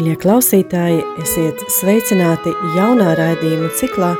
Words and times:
Mīļie 0.00 0.16
klausītāji, 0.16 1.02
esiet 1.20 1.60
sveicināti 1.74 2.54
jaunā 2.72 3.10
raidījuma 3.18 3.68
ciklā 3.76 4.14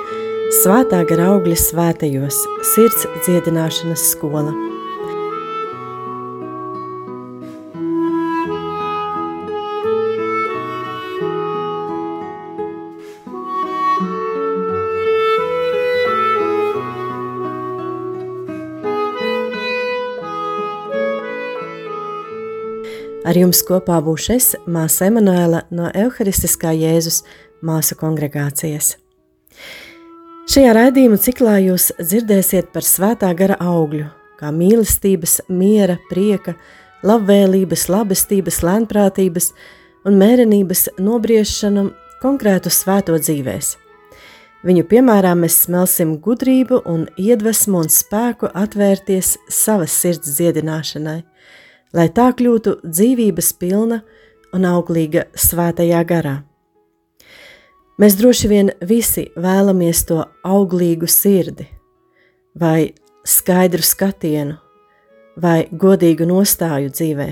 Svētā 0.61 0.99
gara 1.09 1.31
augļa 1.39 1.57
svētajos 1.57 2.43
sirds 2.75 3.07
dziedināšanas 3.25 4.11
skola. 4.13 4.53
Ar 23.31 23.37
jums 23.39 23.61
kopā 23.63 24.01
būšu 24.03 24.33
es, 24.35 24.47
māsa 24.67 25.07
Emanuēla 25.07 25.61
no 25.77 25.87
Euharistiskā 25.95 26.73
Jēzus 26.75 27.21
māsu 27.63 27.95
kongregācijas. 28.01 28.97
Šajā 30.51 30.73
raidījuma 30.75 31.19
ciklā 31.23 31.61
jūs 31.63 31.93
dzirdēsiet 32.01 32.73
par 32.75 32.83
svētā 32.83 33.31
gara 33.39 33.55
augļu, 33.63 34.09
kā 34.41 34.51
mīlestības, 34.51 35.37
miera, 35.47 36.01
prieka, 36.11 36.57
labvēlības, 37.07 37.87
labestības, 37.95 38.59
lēnprātības 38.67 39.53
un 40.11 40.19
mērenības 40.19 40.89
nobriešanu 40.99 41.87
konkrētu 42.25 42.75
svēto 42.75 43.15
dzīvēs. 43.21 43.77
Viņu 44.67 44.89
piemērā 44.91 45.37
mēs 45.39 45.69
smelsim 45.69 46.19
gudrību 46.25 46.83
un 46.83 47.07
iedvesmu 47.15 47.85
un 47.85 47.95
spēku 47.95 48.51
atvērties 48.51 49.37
savas 49.63 49.95
sirds 50.03 50.35
dziedināšanai– 50.35 51.21
lai 51.97 52.09
tā 52.15 52.31
kļūtu 52.37 52.79
dzīvības 52.85 53.53
pilna 53.61 54.01
un 54.55 54.67
auglīga 54.67 55.27
svētajā 55.39 56.01
garā. 56.07 56.37
Mēs 58.01 58.17
droši 58.17 58.49
vien 58.49 58.71
visi 58.81 59.27
vēlamies 59.37 60.07
to 60.09 60.23
auglīgu 60.47 61.09
sirdi, 61.11 61.67
vai 62.57 62.95
skaidru 63.27 63.85
skatienu, 63.85 64.57
vai 65.37 65.67
godīgu 65.71 66.25
nostāju 66.31 66.93
dzīvē. 66.95 67.29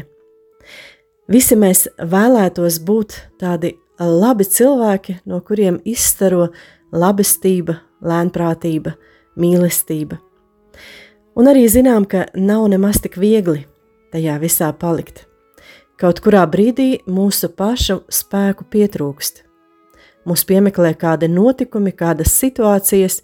Visi 1.29 1.57
mēs 1.61 1.87
vēlētos 1.99 2.79
būt 2.85 3.17
tādi 3.41 3.75
labi 3.99 4.45
cilvēki, 4.45 5.19
no 5.29 5.41
kuriem 5.45 5.81
izstaro 5.89 6.51
labestība, 6.93 7.79
lēnprātība, 8.05 8.95
mīlestība. 9.41 10.21
Un 11.39 11.49
arī 11.49 11.67
zinām, 11.71 12.05
ka 12.05 12.27
nav 12.37 12.67
nemaz 12.69 13.01
tik 13.03 13.17
viegli 13.21 13.65
tajā 14.13 14.39
visā 14.43 14.71
palikt. 14.77 15.25
Kaut 15.99 16.21
kurā 16.23 16.45
brīdī 16.47 17.01
mūsu 17.11 17.51
pašu 17.59 18.03
spēku 18.13 18.69
pietrūkst. 18.71 19.43
Mūs 20.29 20.45
piemeklē 20.47 20.93
kādi 20.99 21.27
notikumi, 21.33 21.91
kādas 21.97 22.35
situācijas, 22.39 23.23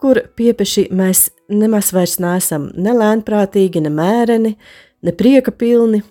kur 0.00 0.18
piepeši 0.34 0.88
mēs 0.96 1.28
nemaz 1.52 1.92
vairs 1.94 2.16
neesam 2.22 2.70
ne 2.74 2.96
lēnprātīgi, 2.96 3.84
ne 3.84 3.92
mēreni, 3.94 4.56
ne 5.06 5.14
prieka 5.14 5.54
pilni. 5.54 6.02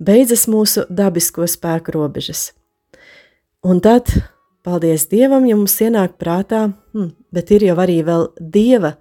Beidzas 0.00 0.46
mūsu 0.48 0.86
dabisko 0.88 1.44
spēku 1.50 1.92
robežas. 1.96 2.50
Un 3.66 3.82
tad, 3.84 4.08
paldies 4.64 5.08
Dievam, 5.12 5.44
ja 5.44 5.60
mums 5.60 5.76
ienāk 5.82 6.16
prātā, 6.20 6.70
hm, 6.96 7.12
bet 7.36 7.52
ir 7.52 7.68
jau 7.68 7.76
arī 7.84 8.00
vēl 8.06 8.30
Dieva 8.40 8.96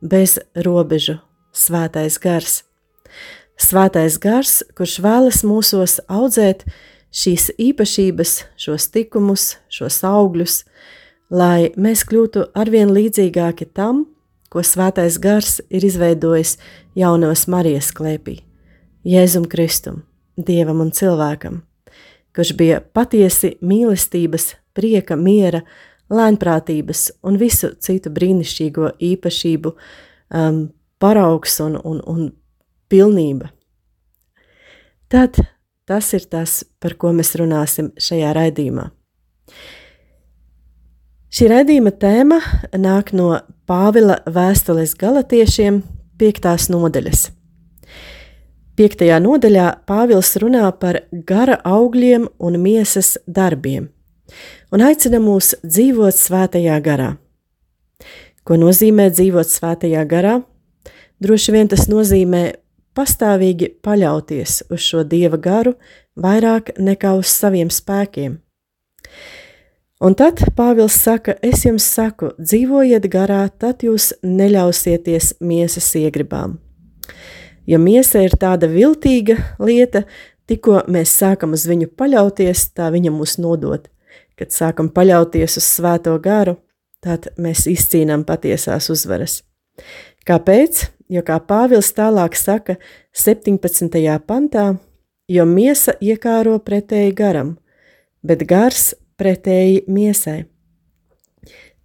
bez 0.00 0.38
robežu 0.54 1.18
svētais 1.50 2.22
gars 2.22 2.60
Svētais 3.60 4.16
gars, 4.16 4.62
kurš 4.72 4.94
vēlas 5.04 5.42
mūsos 5.44 5.98
audzēt 6.08 6.62
šīs 7.12 7.50
īpašības, 7.60 8.32
šos 8.56 8.86
tikumus, 8.94 9.58
šos 9.68 9.98
augļus, 10.06 10.62
lai 11.28 11.68
mēs 11.76 12.06
kļūtu 12.08 12.46
arvien 12.56 12.92
līdzīgāki 12.96 13.68
tam, 13.76 14.06
ko 14.48 14.64
svētais 14.64 15.20
gars 15.20 15.58
ir 15.68 15.84
izveidojis 15.84 16.56
jaunos 16.96 17.44
Marijas 17.52 17.92
klēpī, 17.92 18.38
Jēzum 19.04 19.44
Kristum, 19.50 20.06
Dievam 20.40 20.80
un 20.80 20.94
cilvēkam, 20.96 21.60
kurš 22.32 22.56
bija 22.56 22.80
patiesi 22.80 23.58
mīlestības, 23.60 24.54
prieka, 24.72 25.20
miera, 25.20 25.66
lēnprātības 26.10 27.10
un 27.28 27.36
visu 27.36 27.74
citu 27.76 28.08
brīnišķīgo 28.08 28.94
īpašību 29.12 29.76
um, 29.76 30.68
paraugs 31.00 31.60
un, 31.60 31.76
un, 31.84 32.00
un 32.08 32.28
pilnība. 32.90 33.50
Tad 35.10 35.38
tas 35.88 36.12
ir 36.14 36.26
tas, 36.30 36.60
par 36.78 36.94
ko 37.00 37.12
mēs 37.16 37.34
runāsim 37.38 37.90
šajā 37.98 38.32
raidījumā. 38.36 38.90
Šī 41.30 41.46
raidījuma 41.50 41.92
tēma 41.94 42.40
nāk 42.78 43.12
no 43.14 43.32
Pāvila 43.70 44.16
vēstules 44.26 44.96
galotiešiem, 44.98 45.82
5. 46.18 46.48
nodaļas. 46.74 47.28
5. 48.78 49.06
nodaļā 49.22 49.68
Pāvils 49.86 50.34
runā 50.42 50.66
par 50.82 51.04
gara 51.26 51.60
augļiem 51.64 52.26
un 52.38 52.58
miesas 52.62 53.14
darbiem 53.26 53.88
un 54.72 54.84
aicina 54.84 55.20
mūs 55.22 55.54
dzīvot 55.64 56.16
svētajā 56.16 56.78
garā. 56.84 57.10
Ko 58.46 58.56
nozīmē 58.58 59.10
dzīvot 59.12 59.50
svētajā 59.50 60.04
garā? 60.08 60.40
Droši 61.20 61.54
vien 61.54 61.68
tas 61.70 61.86
nozīmē 61.90 62.44
pastāvīgi 62.96 63.74
paļauties 63.84 64.62
uz 64.70 64.80
šo 64.84 65.04
dieva 65.04 65.38
garu 65.40 65.74
vairāk 66.16 66.74
nekā 66.78 67.14
uz 67.18 67.32
saviem 67.32 67.70
spēkiem. 67.72 68.38
Un 70.00 70.14
tad 70.16 70.40
Pāvils 70.56 70.96
saka, 70.96 71.34
es 71.44 71.66
jums 71.66 71.84
saku, 71.84 72.30
dzīvojiet 72.40 73.04
garā, 73.12 73.42
tad 73.52 73.82
jūs 73.84 74.14
neļausieties 74.24 75.34
miesas 75.44 75.90
iegribām. 76.00 76.56
Jo 77.68 77.76
miesa 77.78 78.22
ir 78.24 78.32
tāda 78.40 78.70
viltīga 78.70 79.36
lieta, 79.60 80.06
tikko 80.48 80.86
mēs 80.88 81.12
sākam 81.20 81.52
uz 81.52 81.66
viņu 81.68 81.90
paļauties, 82.00 82.70
tā 82.72 82.88
viņa 82.94 83.12
mūs 83.12 83.36
nodod. 83.44 83.90
Kad 84.40 84.56
sākam 84.56 84.88
paļauties 84.88 85.58
uz 85.60 85.68
svēto 85.68 86.16
garu, 86.24 86.56
tad 87.04 87.28
mēs 87.36 87.66
izcīnām 87.68 88.24
patiesās 88.24 88.88
uzvaras. 88.92 89.42
Kāpēc? 90.24 90.86
Jo 91.10 91.22
kā 91.26 91.40
Pāvils 91.42 91.90
tālāk 91.96 92.38
saka 92.38 92.78
17. 93.16 93.98
pantā, 94.26 94.66
jo 95.28 95.46
miesa 95.46 95.96
iekāro 96.00 96.58
pretēji 96.62 97.14
garam, 97.18 97.56
bet 98.22 98.46
gars 98.48 98.92
pretēji 99.18 99.84
miesai. 99.90 100.44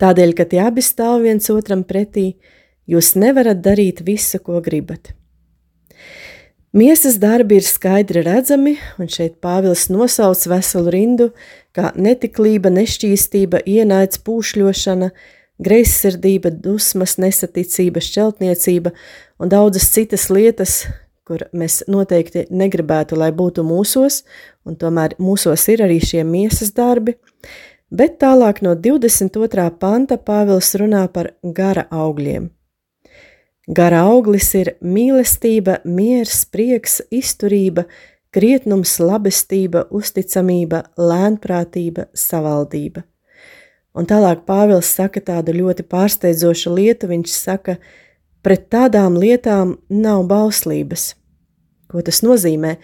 Tādēļ, 0.02 0.34
ka 0.36 0.46
tie 0.52 0.62
abi 0.66 0.84
stāv 0.84 1.24
viens 1.24 1.50
otram 1.52 1.86
pretī, 1.88 2.36
jūs 2.86 3.14
nevarat 3.16 3.62
darīt 3.64 4.04
visu, 4.06 4.42
ko 4.44 4.60
gribat. 4.64 5.14
Miesas 6.76 7.16
darbi 7.16 7.56
ir 7.62 7.64
skaidri 7.64 8.20
redzami, 8.26 8.74
un 9.00 9.08
šeit 9.08 9.38
Pāvils 9.40 9.86
nosauc 9.88 10.42
veselu 10.52 10.92
rindu, 10.92 11.30
kā 11.72 11.94
netiklība, 11.96 12.68
nešķīstība, 12.76 13.62
ienaids, 13.64 14.20
pūšļošana, 14.20 15.14
greizsirdība, 15.62 16.52
dusmas, 16.52 17.18
nesaticība, 17.22 18.04
šķeltniecība 18.04 18.92
un 19.40 19.52
daudzas 19.52 19.88
citas 19.94 20.28
lietas, 20.30 20.84
kur 21.26 21.48
mēs 21.58 21.82
noteikti 21.90 22.46
negribētu, 22.54 23.18
lai 23.18 23.32
būtu 23.34 23.66
mūsos, 23.66 24.22
un 24.66 24.78
tomēr 24.78 25.16
mūsos 25.22 25.64
ir 25.74 25.86
arī 25.86 26.00
šie 26.04 26.24
miesas 26.28 26.74
darbi. 26.76 27.16
Bet 27.90 28.20
tālāk 28.22 28.62
no 28.66 28.76
22. 28.76 29.70
panta 29.80 30.18
Pāvils 30.18 30.74
runā 30.82 31.06
par 31.14 31.32
gara 31.44 31.86
augļiem. 31.94 32.50
Gara 33.66 34.04
auglis 34.06 34.52
ir 34.54 34.76
mīlestība, 34.86 35.80
miers, 35.86 36.44
prieks, 36.46 37.00
izturība, 37.10 37.88
krietnums, 38.36 39.00
labestība, 39.02 39.88
uzticamība, 39.90 40.84
lēnprātība, 41.00 42.10
savaldība. 42.14 43.06
Un 43.96 44.08
tālāk 44.10 44.44
Pāvils 44.48 44.90
saka 44.92 45.22
tādu 45.24 45.56
ļoti 45.56 45.86
pārsteidzošu 45.88 46.74
lietu. 46.76 47.10
Viņš 47.12 47.32
saka, 47.32 47.78
pret 48.44 48.68
tādām 48.74 49.16
lietām 49.20 49.78
nav 49.90 50.26
bauslības. 50.30 51.14
Ko 51.92 52.04
tas 52.06 52.22
nozīmē? 52.26 52.76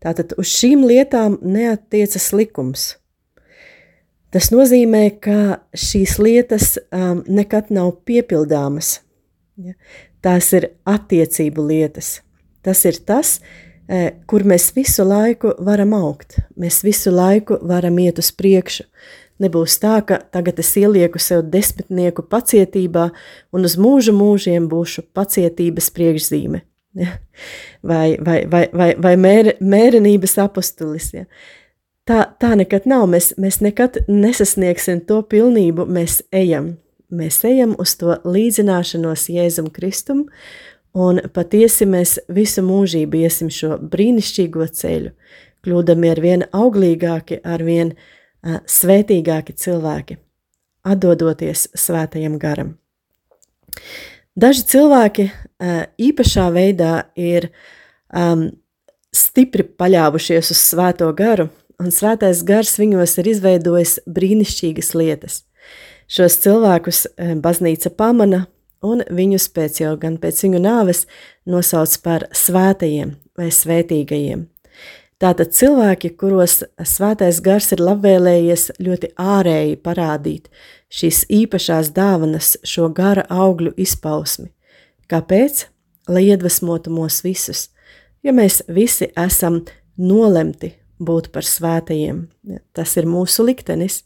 Tātad 0.00 0.32
uz 0.40 0.48
šīm 0.48 0.86
lietām 0.88 1.36
neatiecas 1.42 2.30
likums. 2.32 2.94
Tas 4.30 4.52
nozīmē, 4.54 5.08
ka 5.18 5.58
šīs 5.74 6.14
lietas 6.22 6.76
um, 6.94 7.24
nekad 7.26 7.72
nav 7.74 7.96
piepildāmas. 8.06 9.00
Ja? 9.58 9.74
Tās 10.22 10.52
ir 10.54 10.70
attiecību 10.88 11.64
lietas. 11.66 12.20
Tas 12.62 12.84
ir 12.86 13.00
tas, 13.08 13.40
eh, 13.88 14.12
kur 14.30 14.44
mēs 14.46 14.70
visu 14.76 15.04
laiku 15.08 15.54
varam 15.58 15.96
augt. 15.98 16.38
Mēs 16.56 16.82
visu 16.86 17.10
laiku 17.10 17.58
varam 17.66 17.98
iet 17.98 18.20
uz 18.22 18.30
priekšu. 18.30 18.86
Nebūs 19.40 19.78
tā, 19.80 19.94
ka 20.04 20.18
tagad 20.32 20.58
es 20.60 20.74
ielieku 20.76 21.20
sev 21.22 21.46
desmitnieku 21.52 22.26
pacietībā 22.28 23.06
un 23.56 23.64
uz 23.64 23.78
mūžu 23.80 24.12
mūžiem 24.16 24.66
būšu 24.68 25.06
pacietības 25.16 25.88
priekšzīme. 25.96 26.60
Ja? 27.00 27.14
Vai, 27.90 28.18
vai, 28.20 28.42
vai, 28.44 28.66
vai, 28.76 28.90
vai 29.00 29.14
mēr, 29.16 29.54
mērenības 29.64 30.34
apustulis. 30.42 31.06
Ja? 31.14 31.22
tā, 32.10 32.24
tā 32.40 32.54
nekad 32.58 32.84
nav. 32.90 33.06
Mēs, 33.10 33.32
mēs 33.40 33.60
nekad 33.64 34.02
nesasniegsim 34.08 35.02
to 35.08 35.20
pilnību. 35.30 35.86
Mēs 35.88 36.20
ejam, 36.34 36.74
mēs 37.08 37.40
ejam 37.48 37.76
uz 37.80 37.94
to 38.00 38.18
līdzināšanos 38.24 39.28
Jēzum 39.32 39.70
Kristum, 39.74 40.26
un 40.92 41.22
patiesi 41.34 41.88
mēs 41.88 42.18
visu 42.28 42.64
mūžību 42.66 43.24
iesim 43.24 43.50
šo 43.54 43.78
brīnišķīgo 43.80 44.68
ceļu, 44.82 45.12
kļūdami 45.64 46.12
ar 46.12 46.24
vien 46.24 46.46
auglīgāki, 46.56 47.40
ar 47.44 47.64
vien 47.64 47.94
uh, 47.94 48.08
svētīgāki 48.44 49.54
cilvēki, 49.56 50.16
atdodoties 50.86 51.68
svētajam 51.76 52.38
garam. 52.40 52.74
Daži 54.40 54.64
cilvēki 54.70 55.26
īpašā 56.00 56.46
veidā 56.54 56.94
ir 57.18 57.50
um, 58.14 58.48
stipri 59.12 59.64
paļāvušies 59.64 60.52
uz 60.54 60.62
svēto 60.70 61.10
garu, 61.16 61.48
un 61.80 61.92
svētais 61.94 62.44
gars 62.46 62.76
viņos 62.80 63.18
ir 63.20 63.30
izveidojis 63.34 63.98
brīnišķīgas 64.06 64.94
lietas. 64.96 65.42
Šos 66.10 66.40
cilvēkus 66.42 67.04
baznīca 67.42 67.92
pamana, 67.94 68.46
un 68.82 69.04
viņus 69.06 69.50
pēc 69.54 69.82
jau 69.84 69.94
gan 70.00 70.16
pēc 70.18 70.44
viņu 70.46 70.62
nāves 70.62 71.04
nosauc 71.46 71.96
par 72.04 72.26
svētajiem 72.34 73.14
vai 73.38 73.50
svētīgajiem. 73.54 74.49
Tātad 75.20 75.52
cilvēki, 75.52 76.14
kuros 76.16 76.62
svētais 76.88 77.42
gars 77.44 77.66
ir 77.74 77.82
labvēlējies 77.84 78.70
ļoti 78.80 79.10
ārēji 79.20 79.76
parādīt 79.84 80.48
šīs 80.88 81.26
īpašās 81.28 81.90
dāvanas, 81.92 82.54
šo 82.64 82.88
gara 82.96 83.26
augļu 83.28 83.74
izpausmi. 83.76 84.48
Kāpēc? 85.10 85.66
Lai 86.10 86.24
iedvesmotu 86.32 86.90
mūs 86.90 87.20
visus, 87.22 87.68
jo 88.24 88.32
mēs 88.34 88.62
visi 88.66 89.10
esam 89.20 89.60
nolemti 90.00 90.72
būt 90.98 91.28
par 91.34 91.44
svētajiem. 91.46 92.24
Tas 92.72 92.96
ir 92.96 93.06
mūsu 93.06 93.44
liktenis, 93.46 94.00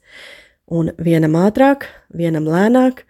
un 0.67 0.91
vienam 0.99 1.39
ātrāk, 1.39 1.87
vienam 2.13 2.51
lēnāk, 2.51 3.05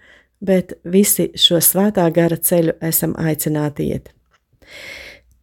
bet 0.45 0.77
visi 0.85 1.31
šo 1.41 1.59
svētā 1.65 2.05
gara 2.15 2.37
ceļu 2.37 2.77
esam 2.85 3.17
aicināti 3.19 3.89
iet. 3.97 4.13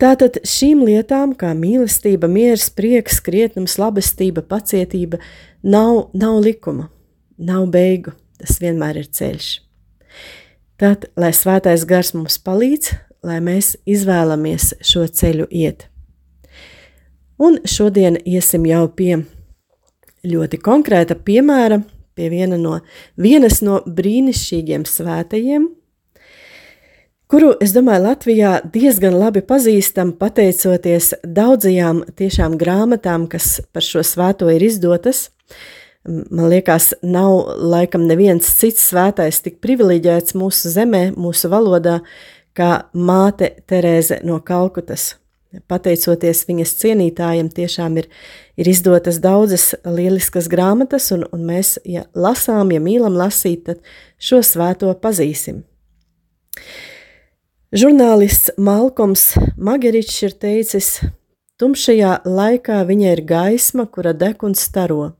Tātad 0.01 0.39
šīm 0.47 0.79
lietām, 0.87 1.35
kā 1.37 1.51
mīlestība, 1.53 2.25
miers, 2.25 2.71
prieks, 2.73 3.19
krietnums, 3.21 3.75
labestība, 3.77 4.41
pacietība, 4.41 5.19
nav, 5.61 6.07
nav 6.17 6.39
likuma, 6.41 6.87
nav 7.37 7.67
beigu. 7.69 8.15
Tas 8.41 8.57
vienmēr 8.63 8.97
ir 9.03 9.11
ceļš. 9.13 9.49
Tad, 10.81 11.05
lai 11.13 11.29
svētais 11.37 11.85
gars 11.85 12.15
mums 12.15 12.39
palīdz, 12.41 12.95
lai 13.21 13.37
mēs 13.45 13.75
izvēlamies 13.85 14.71
šo 14.81 15.05
ceļu 15.05 15.45
iet. 15.53 15.85
Un 17.37 17.59
šodien 17.69 18.17
iesim 18.25 18.65
jau 18.65 18.87
pie 18.89 19.19
ļoti 20.25 20.57
konkrēta 20.65 21.19
piemēra, 21.21 21.77
pie 22.17 22.31
viena 22.33 22.57
no, 22.57 22.79
vienas 23.21 23.61
no 23.61 23.83
brīnišķīgiem 23.85 24.87
svētajiem, 24.89 25.69
kuru, 27.31 27.53
es 27.63 27.71
domāju, 27.75 28.03
Latvijā 28.09 28.55
diezgan 28.73 29.15
labi 29.15 29.41
pazīstam, 29.47 30.11
pateicoties 30.19 31.13
daudzajām 31.23 32.03
tiešām 32.19 32.57
grāmatām, 32.59 33.27
kas 33.31 33.61
par 33.71 33.85
šo 33.85 34.03
svēto 34.05 34.49
ir 34.51 34.63
izdotas. 34.65 35.29
Man 36.03 36.49
liekas, 36.51 36.91
nav 37.05 37.53
laikam 37.61 38.07
neviens 38.09 38.49
cits 38.57 38.89
svētais 38.89 39.39
tik 39.45 39.61
privileģēts 39.63 40.35
mūsu 40.35 40.73
zemē, 40.73 41.03
mūsu 41.15 41.51
valodā, 41.53 41.99
kā 42.57 42.71
māte 42.91 43.53
Terēze 43.69 44.19
no 44.27 44.41
Kalkutas. 44.43 45.13
Pateicoties 45.71 46.45
viņas 46.47 46.77
cienītājiem, 46.79 47.51
tiešām 47.51 47.99
ir, 47.99 48.07
ir 48.59 48.71
izdotas 48.71 49.19
daudzas 49.23 49.71
lieliskas 49.85 50.47
grāmatas, 50.51 51.11
un, 51.15 51.27
un 51.31 51.43
mēs, 51.47 51.77
ja 51.87 52.07
lasām, 52.15 52.71
ja 52.75 52.83
mīlam 52.83 53.15
lasīt, 53.19 53.67
tad 53.67 53.83
šo 54.19 54.39
svēto 54.47 54.91
pazīsim. 54.99 55.61
Žurnālists 57.71 58.49
Malkoms 58.59 59.29
Mageričs 59.55 60.17
ir 60.27 60.33
teicis, 60.35 60.89
tumšajā 61.55 62.17
laikā 62.27 62.81
viņa 62.89 63.13
ir 63.15 63.21
gaisma, 63.29 63.85
kura 63.87 64.11
deg 64.11 64.43
un 64.43 64.57
staro. 64.59 65.13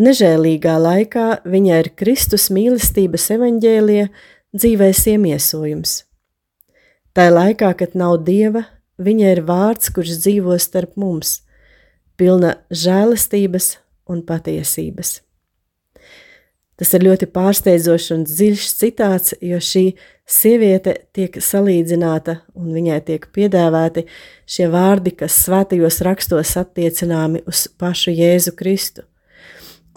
Nežēlīgā 0.00 0.78
laikā 0.80 1.26
viņa 1.44 1.82
ir 1.82 1.90
Kristus 2.00 2.48
mīlestības 2.48 3.28
evaņģēlie 3.36 4.06
dzīvēs 4.56 5.04
iemiesojums. 5.12 5.94
Tā 7.12 7.28
laikā, 7.28 7.74
kad 7.76 7.92
nav 7.92 8.22
dieva, 8.24 8.64
viņa 8.96 9.36
ir 9.36 9.44
vārds, 9.44 9.92
kurš 9.92 10.16
dzīvo 10.24 10.56
starp 10.56 10.96
mums, 10.96 11.42
pilna 12.16 12.56
žēlastības 12.72 13.74
un 14.08 14.24
patiesības. 14.24 15.18
Tas 16.78 16.94
ir 16.94 17.02
ļoti 17.08 17.26
pārsteidzošs 17.34 18.12
un 18.14 18.22
dziļš 18.28 18.66
citāts, 18.78 19.34
jo 19.42 19.58
šī 19.58 19.84
sieviete 20.28 20.94
tiek 21.16 21.34
salīdzināta 21.42 22.38
un 22.54 22.70
viņai 22.76 22.98
tiek 23.08 23.26
piedāvāti 23.34 24.04
šie 24.46 24.68
vārdi, 24.70 25.16
kas 25.18 25.40
svētajos 25.46 25.98
rakstos 26.06 26.54
attiecināmi 26.60 27.42
uz 27.50 27.66
pašu 27.80 28.14
Jēzu 28.14 28.54
Kristu. 28.58 29.02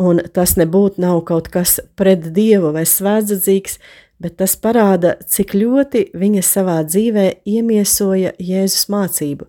Un 0.02 0.24
tas 0.34 0.56
nebūtu 0.58 1.04
nav 1.04 1.22
kaut 1.28 1.52
kas 1.54 1.78
pret 2.00 2.32
Dievu 2.34 2.72
vai 2.74 2.88
svētdzīgs, 2.90 3.78
bet 4.22 4.40
tas 4.42 4.56
parāda, 4.58 5.16
cik 5.30 5.54
ļoti 5.58 6.08
viņa 6.18 6.42
savā 6.46 6.80
dzīvē 6.88 7.28
iemiesoja 7.46 8.34
Jēzus 8.42 8.88
mācību, 8.90 9.46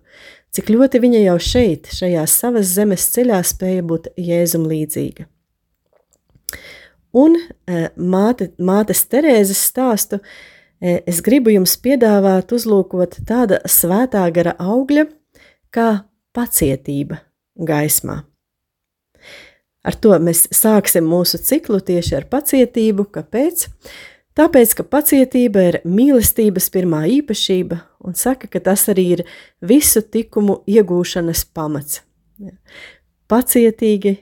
cik 0.53 0.69
ļoti 0.73 1.01
viņa 1.01 1.25
jau 1.25 1.37
šeit, 1.41 1.89
šajā 1.97 2.25
savas 2.29 2.73
zemes 2.77 3.09
ceļā 3.15 3.41
spēja 3.45 3.85
būt 3.89 4.13
Jēzum 4.21 4.69
līdzīga. 4.69 5.25
Un 7.13 7.37
e, 7.37 7.87
māte, 7.95 8.49
mātes 8.57 9.03
Terēzes 9.05 9.61
stāstu 9.69 10.17
e, 10.81 10.99
es 11.05 11.21
gribu 11.25 11.53
jums 11.53 11.75
piedāvāt 11.77 12.53
uzlūkot 12.55 13.19
tāda 13.29 13.61
svētā 13.69 14.25
gara 14.33 14.55
augļa 14.57 15.05
kā 15.73 15.89
pacietība 16.33 17.21
gaismā. 17.53 18.23
Ar 19.83 19.97
to 19.99 20.15
mēs 20.23 20.47
sāksim 20.55 21.05
mūsu 21.11 21.37
ciklu 21.43 21.81
tieši 21.83 22.17
ar 22.21 22.27
pacietību. 22.31 23.05
Kāpēc? 23.13 23.67
Tāpēc, 24.33 24.71
ka 24.79 24.85
pacietība 24.87 25.65
ir 25.69 25.77
mīlestības 25.85 26.71
pirmā 26.73 27.03
īpašība 27.19 27.77
un 28.07 28.15
saka, 28.17 28.49
ka 28.49 28.63
tas 28.63 28.87
arī 28.89 29.05
ir 29.19 29.25
visu 29.61 30.01
tikumu 30.01 30.63
iegūšanas 30.65 31.43
pamats. 31.53 32.01
Pacietīgi, 33.29 34.15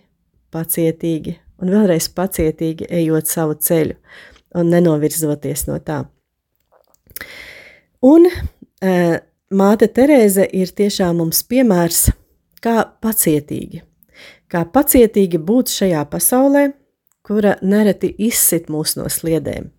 pacietīgi 0.52 1.38
un 1.62 1.72
vēlreiz 1.74 2.10
pacietīgi 2.16 2.90
ejot 3.02 3.30
savu 3.30 3.56
ceļu 3.56 3.98
un 4.60 4.72
nenovirzoties 4.74 5.68
no 5.70 5.78
tā. 5.86 6.02
Un 8.02 8.26
e, 8.28 8.94
māte 9.54 9.88
Terēze 9.94 10.48
ir 10.58 10.74
tiešām 10.76 11.22
mums 11.22 11.44
piemērs, 11.48 12.08
kā 12.62 12.82
pacietīgi, 13.04 13.84
kā 14.52 14.66
pacietīgi 14.66 15.40
būt 15.42 15.74
šajā 15.74 16.06
pasaulē, 16.12 16.72
kura 17.26 17.56
nereti 17.62 18.10
izsit 18.18 18.72
mūs 18.74 18.98
no 18.98 19.06
sliedēm. 19.10 19.70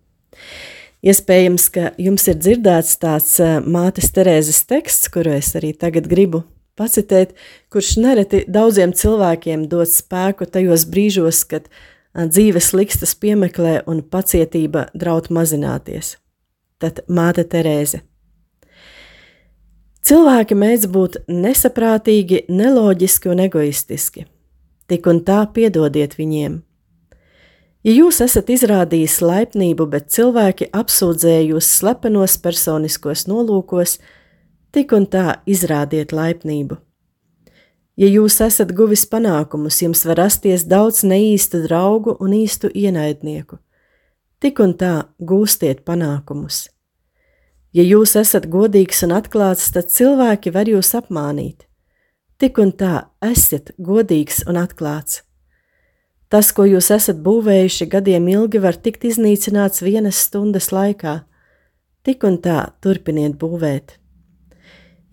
Iespējams, 1.03 1.67
ka 1.75 1.89
jums 1.99 2.29
ir 2.31 2.39
dzirdēts 2.39 2.95
tāds 3.01 3.35
e, 3.43 3.49
mātes 3.59 4.07
Terēzes 4.15 4.63
teksts, 4.69 5.11
kuru 5.11 5.35
es 5.35 5.51
arī 5.59 5.73
tagad 5.75 6.07
gribu 6.07 6.45
pacitēt, 6.79 7.33
kurš 7.73 7.95
nereti 8.01 8.43
daudziem 8.47 8.93
cilvēkiem 8.93 9.67
dod 9.71 9.89
spēku 9.89 10.47
tajos 10.49 10.87
brīžos, 10.89 11.43
kad 11.49 11.69
dzīves 12.13 12.71
likstas 12.77 13.15
piemeklē 13.17 13.81
un 13.89 14.01
pacietība 14.03 14.87
draud 14.93 15.29
mazināties. 15.33 16.17
Tad 16.81 17.05
māte 17.07 17.45
Terēze. 17.47 18.03
Cilvēki 20.03 20.55
mēdz 20.59 20.89
būt 20.91 21.13
nesaprātīgi, 21.31 22.43
neloģiski 22.51 23.29
un 23.31 23.39
egoistiski. 23.45 24.25
Tik 24.91 25.05
un 25.07 25.21
tā 25.23 25.45
piedodiet 25.55 26.17
viņiem. 26.19 26.57
Ja 27.87 27.91
jūs 27.91 28.19
esat 28.23 28.51
izrādījis 28.51 29.21
laipnību, 29.23 29.87
bet 29.91 30.11
cilvēki 30.11 30.69
apsūdzēja 30.75 31.47
jūs 31.53 31.71
slepenos 31.79 32.35
personiskos 32.43 33.25
nolūkos, 33.31 33.97
tik 34.73 34.91
un 34.97 35.05
tā 35.05 35.39
izrādiet 35.45 36.11
laipnību. 36.15 36.79
Ja 37.93 38.07
jūs 38.09 38.39
esat 38.41 38.71
guvis 38.73 39.03
panākumus, 39.05 39.77
jums 39.83 40.01
var 40.09 40.17
rasties 40.23 40.65
daudz 40.65 41.03
neīstu 41.05 41.61
draugu 41.67 42.15
un 42.19 42.33
īstu 42.33 42.71
ienaidnieku. 42.73 43.59
Tik 44.41 44.63
un 44.65 44.73
tā 44.73 44.93
gūstiet 45.21 45.85
panākumus. 45.85 46.65
Ja 47.73 47.85
jūs 47.85 48.15
esat 48.17 48.49
godīgs 48.49 49.05
un 49.05 49.13
atklāts, 49.13 49.69
tad 49.73 49.93
cilvēki 49.93 50.51
var 50.53 50.69
jūs 50.69 50.91
apmānīt. 50.97 51.67
Tik 52.41 52.57
un 52.59 52.73
tā 52.73 53.07
esiet 53.21 53.71
godīgs 53.77 54.41
un 54.49 54.57
atklāts. 54.61 55.21
Tas, 56.33 56.49
ko 56.49 56.65
jūs 56.65 56.89
esat 56.89 57.21
būvējuši 57.21 57.91
gadiem 57.93 58.25
ilgi, 58.33 58.57
var 58.57 58.73
tikt 58.73 59.05
iznīcināts 59.05 59.85
vienas 59.85 60.17
stundas 60.17 60.71
laikā. 60.73 61.19
Tik 62.01 62.25
un 62.25 62.41
tā 62.41 62.71
turpiniet 62.81 63.37
būvēt. 63.37 63.99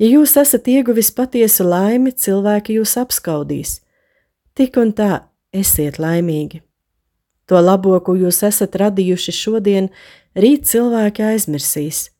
Ja 0.00 0.08
jūs 0.08 0.32
esat 0.40 0.68
ieguvis 0.72 1.10
patiesu 1.12 1.66
laimi, 1.68 2.12
cilvēki 2.12 2.78
jūs 2.80 2.96
apskaudīs. 2.96 3.80
tik 4.54 4.76
un 4.76 4.92
tā 4.92 5.28
esiet 5.52 5.98
laimīgi. 5.98 6.62
To 7.46 7.60
labo, 7.60 8.00
ko 8.00 8.14
jūs 8.14 8.42
esat 8.46 8.76
radījuši 8.76 9.32
šodien, 9.32 9.90
rīt 10.36 10.66
cilvēki 10.70 11.22
aizmirsīs. 11.22 12.10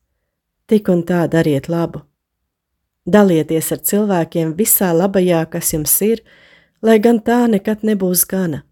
Tik 0.67 0.89
un 0.89 1.03
tā 1.05 1.27
dariet 1.29 1.69
labu. 1.69 2.03
Dalieties 3.07 3.73
ar 3.73 3.79
cilvēkiem 3.79 4.55
visā 4.59 4.93
labajā, 4.93 5.47
kas 5.51 5.73
jums 5.73 5.97
ir, 6.03 6.23
lai 6.83 6.99
gan 6.99 7.21
tā 7.21 7.47
nekad 7.49 7.83
nebūs 7.83 8.27
gana. 8.29 8.63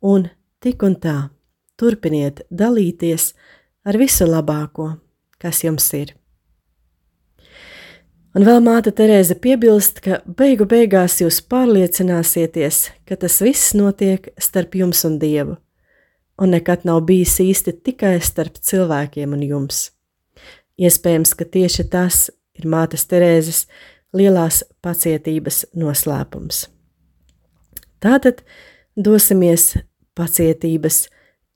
Un 0.00 0.28
tik 0.60 0.82
un 0.82 0.96
tā 0.96 1.30
turpiniet 1.76 2.44
dalīties 2.50 3.34
ar 3.84 3.96
visu 3.96 4.28
labāko, 4.28 4.96
kas 5.38 5.64
jums 5.64 5.92
ir. 5.94 6.19
Un 8.30 8.44
vēl 8.46 8.60
māte 8.62 8.92
Terēze 8.94 9.34
piebilst, 9.42 9.96
ka 10.04 10.20
beigu 10.38 10.62
beigās 10.70 11.16
jūs 11.18 11.40
pārliecināsieties, 11.50 12.84
ka 13.02 13.16
tas 13.18 13.40
viss 13.42 13.72
notiek 13.74 14.28
starp 14.38 14.76
jums 14.78 15.02
un 15.08 15.16
Dievu, 15.18 15.56
un 16.38 16.54
nekad 16.54 16.86
nav 16.86 17.02
bijis 17.08 17.40
īsti 17.42 17.74
tikai 17.82 18.20
starp 18.22 18.60
cilvēkiem 18.62 19.34
un 19.34 19.42
jums. 19.42 19.88
Iespējams, 20.78 21.34
ka 21.34 21.44
tieši 21.44 21.88
tas 21.90 22.28
ir 22.54 22.70
mātes 22.70 23.08
Terēzes 23.10 23.64
lielās 24.14 24.62
pacietības 24.78 25.64
noslēpums. 25.74 26.68
Tātad 27.98 28.44
dosimies 28.94 29.72
pacietības 30.14 31.02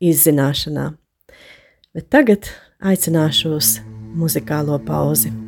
izzināšanā, 0.02 0.90
bet 1.94 2.10
tagad 2.10 2.50
aicināšu 2.82 3.56
uz 3.62 3.74
muzikālo 4.18 4.82
pauzi. 4.82 5.43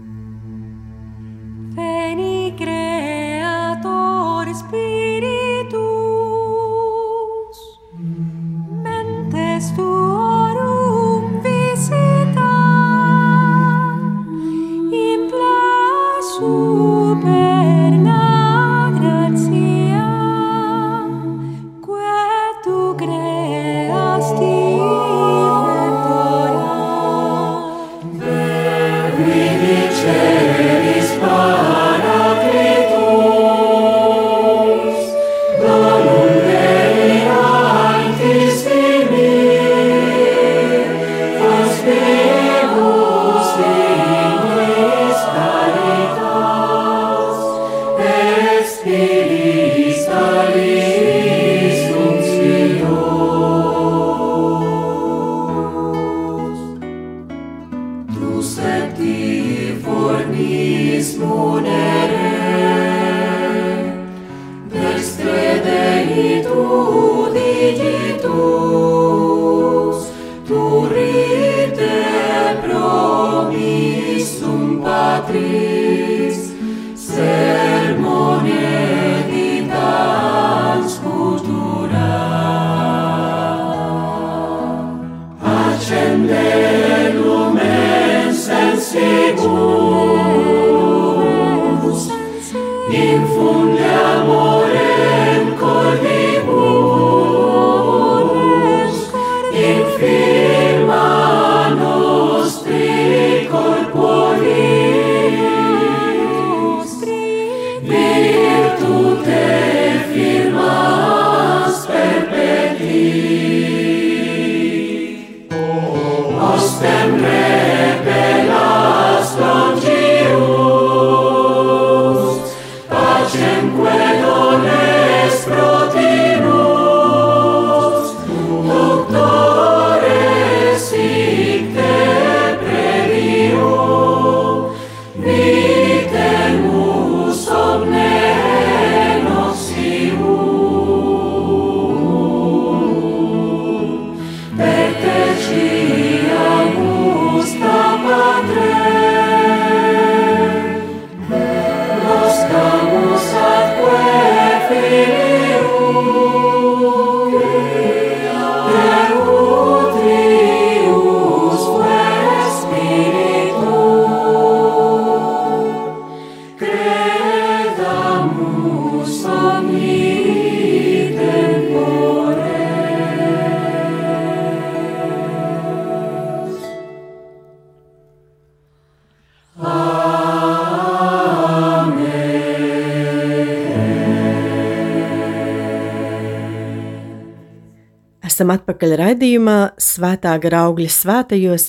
Esam 188.47 188.61
atpakaļ 188.61 188.93
raidījumā 189.01 189.55
Svētā 189.83 190.37
gara 190.39 190.61
augļa 190.69 190.91
svētajos 190.95 191.65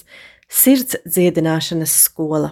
sirds 0.45 0.99
dziedināšanas 1.09 1.93
skola. 2.03 2.51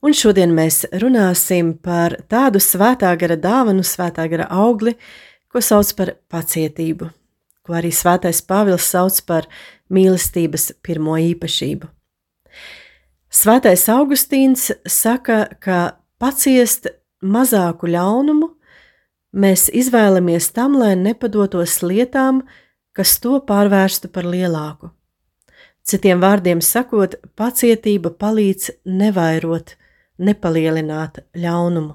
Un 0.00 0.14
šodien 0.16 0.54
mēs 0.56 0.86
runāsim 0.96 1.74
par 1.76 2.14
tādu 2.32 2.56
svētā 2.56 3.10
gara 3.20 3.36
dāvanu, 3.36 3.82
svētā 3.84 4.24
gara 4.32 4.46
augli, 4.48 4.94
ko 5.52 5.60
sauc 5.60 5.90
par 5.98 6.14
pacietību, 6.32 7.10
ko 7.68 7.76
arī 7.76 7.90
svētais 7.92 8.40
Pāvils 8.48 8.86
sauc 8.88 9.18
par 9.28 9.44
mīlestības 9.92 10.70
pirmo 10.80 11.18
īpašību. 11.20 11.84
Svētais 13.28 13.84
Augustīns 13.92 14.70
saka, 14.88 15.50
ka 15.60 15.98
paciest 16.16 16.88
mazāku 17.20 17.92
ļaunumu 17.92 18.54
mēs 19.36 19.66
izvēlamies 19.68 20.48
tam, 20.56 20.80
lai 20.80 20.94
nepadotos 20.96 21.82
lietām, 21.84 22.40
kas 22.40 22.64
to 23.22 23.38
pārvērstu 23.46 24.10
par 24.10 24.26
lielāku. 24.26 24.90
Citiem 25.88 26.20
vārdiem 26.20 26.60
sakot, 26.60 27.14
pacietība 27.38 28.10
palīdz 28.10 28.72
nevairot, 28.84 29.76
nepalielināt 30.18 31.22
ļaunumu. 31.38 31.94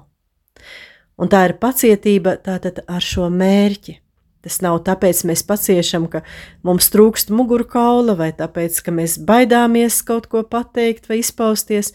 Un 1.20 1.30
tā 1.30 1.44
ir 1.46 1.54
pacietība 1.62 2.34
tātad 2.42 2.80
ar 2.90 3.04
šo 3.04 3.28
mērķi. 3.30 4.00
Tas 4.44 4.58
nav 4.64 4.80
tāpēc, 4.84 5.22
ka 5.22 5.28
mēs 5.30 5.44
paciešam, 5.46 6.08
ka 6.10 6.24
mums 6.66 6.90
trūkst 6.92 7.30
mugurkaula, 7.32 8.16
vai 8.18 8.32
tāpēc, 8.36 8.82
ka 8.84 8.92
mēs 8.92 9.16
baidāmies 9.16 10.02
kaut 10.04 10.26
ko 10.32 10.42
pateikt 10.42 11.06
vai 11.08 11.22
izpausties, 11.22 11.92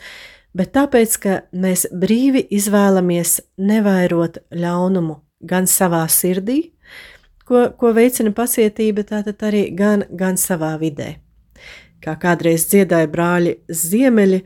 bet 0.58 0.72
tāpēc, 0.78 1.18
ka 1.22 1.36
mēs 1.52 1.86
brīvi 1.92 2.48
izvēlamies 2.58 3.42
nevairot 3.60 4.40
ļaunumu, 4.56 5.20
gan 5.46 5.70
savā 5.70 6.06
sirdī, 6.10 6.72
ko, 7.50 7.66
ko 7.80 7.92
veicina 7.98 8.32
pacietība, 8.36 9.06
tātad 9.08 9.42
arī 9.48 9.68
gan, 9.76 10.06
gan 10.16 10.38
savā 10.40 10.76
vidē. 10.82 11.16
Kā 12.04 12.16
kādreiz 12.20 12.68
dziedāja 12.70 13.10
brāļi 13.12 13.58
ziemeļi, 13.68 14.44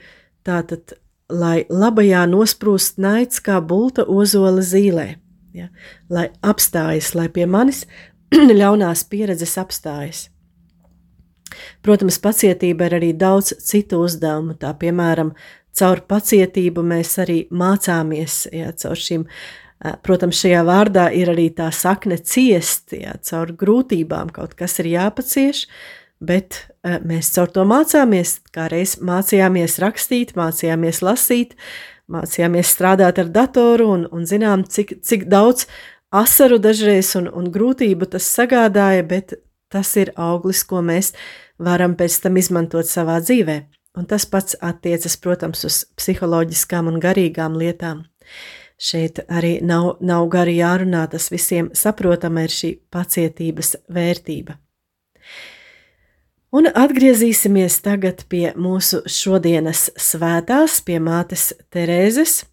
tātad, 0.47 0.95
lai 1.29 1.63
labajā 1.69 2.23
nosprūst 2.31 3.01
naids 3.03 3.41
kā 3.43 3.59
bulta 3.61 4.07
ozola 4.09 4.63
zīlē, 4.65 5.07
ja, 5.55 5.69
lai 6.09 6.29
apstājas, 6.41 7.13
lai 7.17 7.29
pie 7.33 7.47
manis 7.49 7.85
ļaunās 8.61 9.05
pieredzes 9.11 9.57
apstājas. 9.61 10.27
Protams, 11.85 12.17
pacietība 12.17 12.87
ir 12.89 12.95
arī 12.97 13.11
daudz 13.13 13.53
citu 13.61 13.99
uzdevumu, 14.01 14.55
tā 14.57 14.71
piemēram, 14.79 15.35
caur 15.77 16.01
pacietību 16.09 16.81
mēs 16.85 17.11
arī 17.21 17.43
mācāmies, 17.53 18.47
ja, 18.55 18.71
caur 18.81 18.97
šīm 18.97 19.27
uh, 19.27 19.37
Protams, 19.83 20.39
šajā 20.39 20.61
vārdā 20.63 21.09
ir 21.11 21.33
arī 21.33 21.49
tā 21.51 21.67
sakne 21.75 22.15
ciest, 22.15 22.93
jā, 22.95 23.17
caur 23.27 23.51
grūtībām 23.59 24.31
kaut 24.31 24.53
kas 24.55 24.77
ir 24.79 24.93
jāpacieš, 24.93 25.65
bet 26.23 26.61
mēs 27.03 27.33
caur 27.35 27.51
to 27.51 27.65
mācāmies, 27.67 28.37
kā 28.55 28.69
reiz 28.71 28.95
mācījāmies 29.03 29.75
rakstīt, 29.83 30.31
mācījāmies 30.39 31.01
lasīt, 31.03 31.57
mācījāmies 32.07 32.71
strādāt 32.71 33.19
ar 33.19 33.33
datoru 33.33 33.89
un, 33.97 34.07
un 34.15 34.23
zinām, 34.29 34.63
cik, 34.63 35.01
cik 35.03 35.27
daudz 35.31 35.67
asaru 36.15 36.61
dažreiz 36.63 37.11
un, 37.19 37.27
un 37.27 37.51
grūtību 37.51 38.07
tas 38.15 38.27
sagādāja, 38.37 39.03
bet 39.03 39.35
tas 39.73 39.95
ir 39.99 40.13
auglis, 40.15 40.63
ko 40.63 40.83
mēs 40.85 41.11
varam 41.59 41.97
pēc 41.99 42.21
tam 42.23 42.37
izmantot 42.39 42.87
savā 42.87 43.19
dzīvē. 43.23 43.63
Un 43.97 44.07
tas 44.09 44.25
pats 44.25 44.55
attiecas, 44.63 45.19
protams, 45.21 45.67
uz 45.67 45.83
psiholoģiskām 45.99 46.87
un 46.89 47.01
garīgām 47.01 47.57
lietām. 47.59 48.07
Šeit 48.83 49.21
arī 49.31 49.57
nav, 49.63 49.93
nav 50.03 50.27
gari 50.27 50.57
jārunā, 50.57 51.05
tas 51.11 51.29
visiem 51.31 51.69
saprotama 51.77 52.43
ir 52.43 52.51
šī 52.51 52.71
pacietības 52.91 53.77
vērtība. 53.87 54.57
Un 56.53 56.67
atgriezīsimies 56.67 57.79
tagad 57.81 58.25
pie 58.29 58.51
mūsu 58.59 58.99
šodienas 59.09 59.87
svētās, 59.95 60.81
pie 60.85 60.99
mātes 61.01 61.47
Terēzes. 61.73 62.43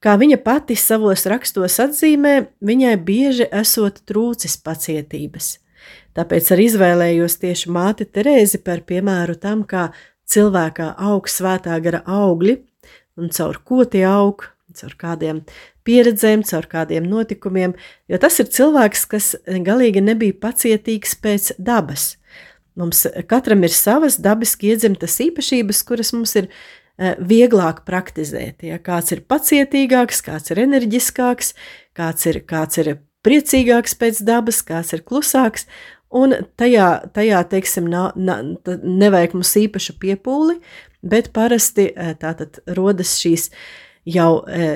Kā 0.00 0.14
viņa 0.20 0.38
pati 0.44 0.76
savos 0.78 1.24
rakstos 1.28 1.80
atzīmē, 1.82 2.36
viņai 2.60 2.94
bieži 3.08 3.48
esot 3.48 4.04
trūcis 4.06 4.60
pacietības. 4.62 5.56
Tāpēc 6.16 6.52
arī 6.52 6.68
izvēlējos 6.68 7.40
tieši 7.40 7.72
māti 7.72 8.06
Terēzi 8.06 8.60
par 8.62 8.84
piemēru 8.84 9.40
tam, 9.40 9.64
kā 9.64 9.88
cilvēkā 10.30 10.94
aug 11.00 11.28
svētā 11.32 11.80
gara 11.82 12.04
augļi 12.04 12.60
un 13.18 13.32
caur 13.34 13.58
ko 13.64 13.84
tie 13.88 14.04
aug, 14.06 14.44
caur 14.78 14.94
kādiem 15.00 15.42
pieredzēm, 15.86 16.44
caur 16.46 16.68
kādiem 16.70 17.08
notikumiem, 17.10 17.74
jo 18.10 18.20
tas 18.22 18.38
ir 18.42 18.50
cilvēks, 18.52 19.04
kas 19.10 19.34
galīgi 19.46 20.02
nebija 20.04 20.36
pacietīgs 20.42 21.16
pēc 21.22 21.52
dabas. 21.58 22.14
Mums 22.78 23.04
katram 23.28 23.64
ir 23.66 23.74
savas 23.74 24.16
dabiski 24.22 24.70
iedzimtas 24.72 25.18
īpašības, 25.20 25.82
kuras 25.88 26.12
mums 26.14 26.36
ir 26.38 26.46
e, 26.48 27.14
vieglāk 27.18 27.82
praktizēt. 27.88 28.62
Ja? 28.64 28.78
Kāds 28.80 29.12
ir 29.12 29.24
pacietīgāks, 29.28 30.22
kāds 30.24 30.54
ir 30.54 30.62
enerģiskāks, 30.64 31.54
kāds 31.98 32.28
ir, 32.30 32.40
kāds 32.48 32.80
ir 32.80 32.94
priecīgāks 33.26 33.96
pēc 34.00 34.22
dabas, 34.24 34.62
kāds 34.66 34.94
ir 34.96 35.04
klusāks. 35.04 35.66
Un 36.10 36.34
tajā, 36.58 36.88
tajā 37.14 37.42
teiksim, 37.52 37.86
nav, 37.90 38.14
nav, 38.18 38.56
nevajag 38.82 39.36
mums 39.36 39.52
īpašu 39.60 39.94
piepūli, 40.02 40.56
bet 41.06 41.30
parasti 41.36 41.90
e, 41.90 42.14
tātad 42.22 42.62
rodas 42.78 43.18
šīs 43.20 43.50
jau 44.08 44.42
e, 44.46 44.68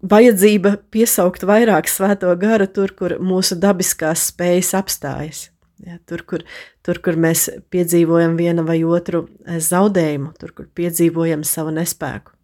vajadzība 0.00 0.76
piesaukt 0.92 1.44
vairāk 1.48 1.88
svēto 1.90 2.32
garu 2.40 2.68
tur, 2.70 2.94
kur 2.96 3.16
mūsu 3.20 3.58
dabiskās 3.60 4.30
spējas 4.32 4.74
apstājas. 4.78 5.46
Ja, 5.80 5.96
tur, 6.04 6.20
kur, 6.28 6.44
tur, 6.84 6.98
kur 7.00 7.16
mēs 7.16 7.46
piedzīvojam 7.72 8.36
vienu 8.36 8.66
vai 8.68 8.82
otru 8.84 9.24
e, 9.46 9.56
zaudējumu, 9.64 10.34
tur, 10.40 10.52
kur 10.56 10.68
piedzīvojam 10.76 11.44
savu 11.46 11.72
nespēku. 11.72 12.36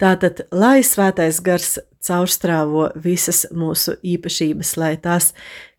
Tātad, 0.00 0.42
lai 0.52 0.82
svētais 0.84 1.38
gars 1.44 1.78
caurstrāvo 2.04 2.90
visas 3.00 3.44
mūsu 3.54 3.94
īpašības, 4.04 4.74
lai 4.80 4.94
tās 5.00 5.30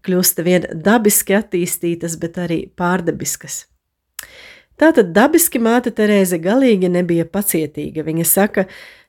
kļūst 0.05 0.41
vien 0.45 0.65
dabiski 0.85 1.35
attīstītas, 1.38 2.17
bet 2.21 2.39
arī 2.41 2.59
pārdabiskas. 2.79 3.65
Tātad 4.81 5.13
dabiski 5.15 5.59
māte 5.63 5.93
Terēze 5.95 6.39
galīgi 6.43 6.89
nebija 6.91 7.25
pacietīga. 7.31 8.03
Viņa 8.03 8.25
saka, 8.27 8.65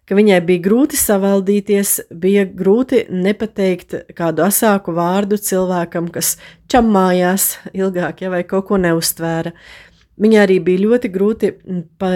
ka 0.06 0.18
viņai 0.18 0.38
bija 0.46 0.62
grūti 0.62 0.98
savaldīties, 1.00 1.96
bija 2.14 2.44
grūti 2.46 3.02
nepateikt 3.10 3.96
kādu 4.16 4.46
asāku 4.46 4.94
vārdu 4.94 5.38
cilvēkam, 5.42 6.06
kas 6.14 6.36
čammājās 6.70 7.56
ilgāk, 7.74 8.22
ja 8.22 8.30
vai 8.30 8.44
kaut 8.46 8.68
ko 8.70 8.78
neustvēra. 8.78 9.52
Viņai 10.22 10.38
arī 10.44 10.60
bija 10.64 10.84
ļoti 10.84 11.10
grūti 11.12 11.50
pa, 12.00 12.10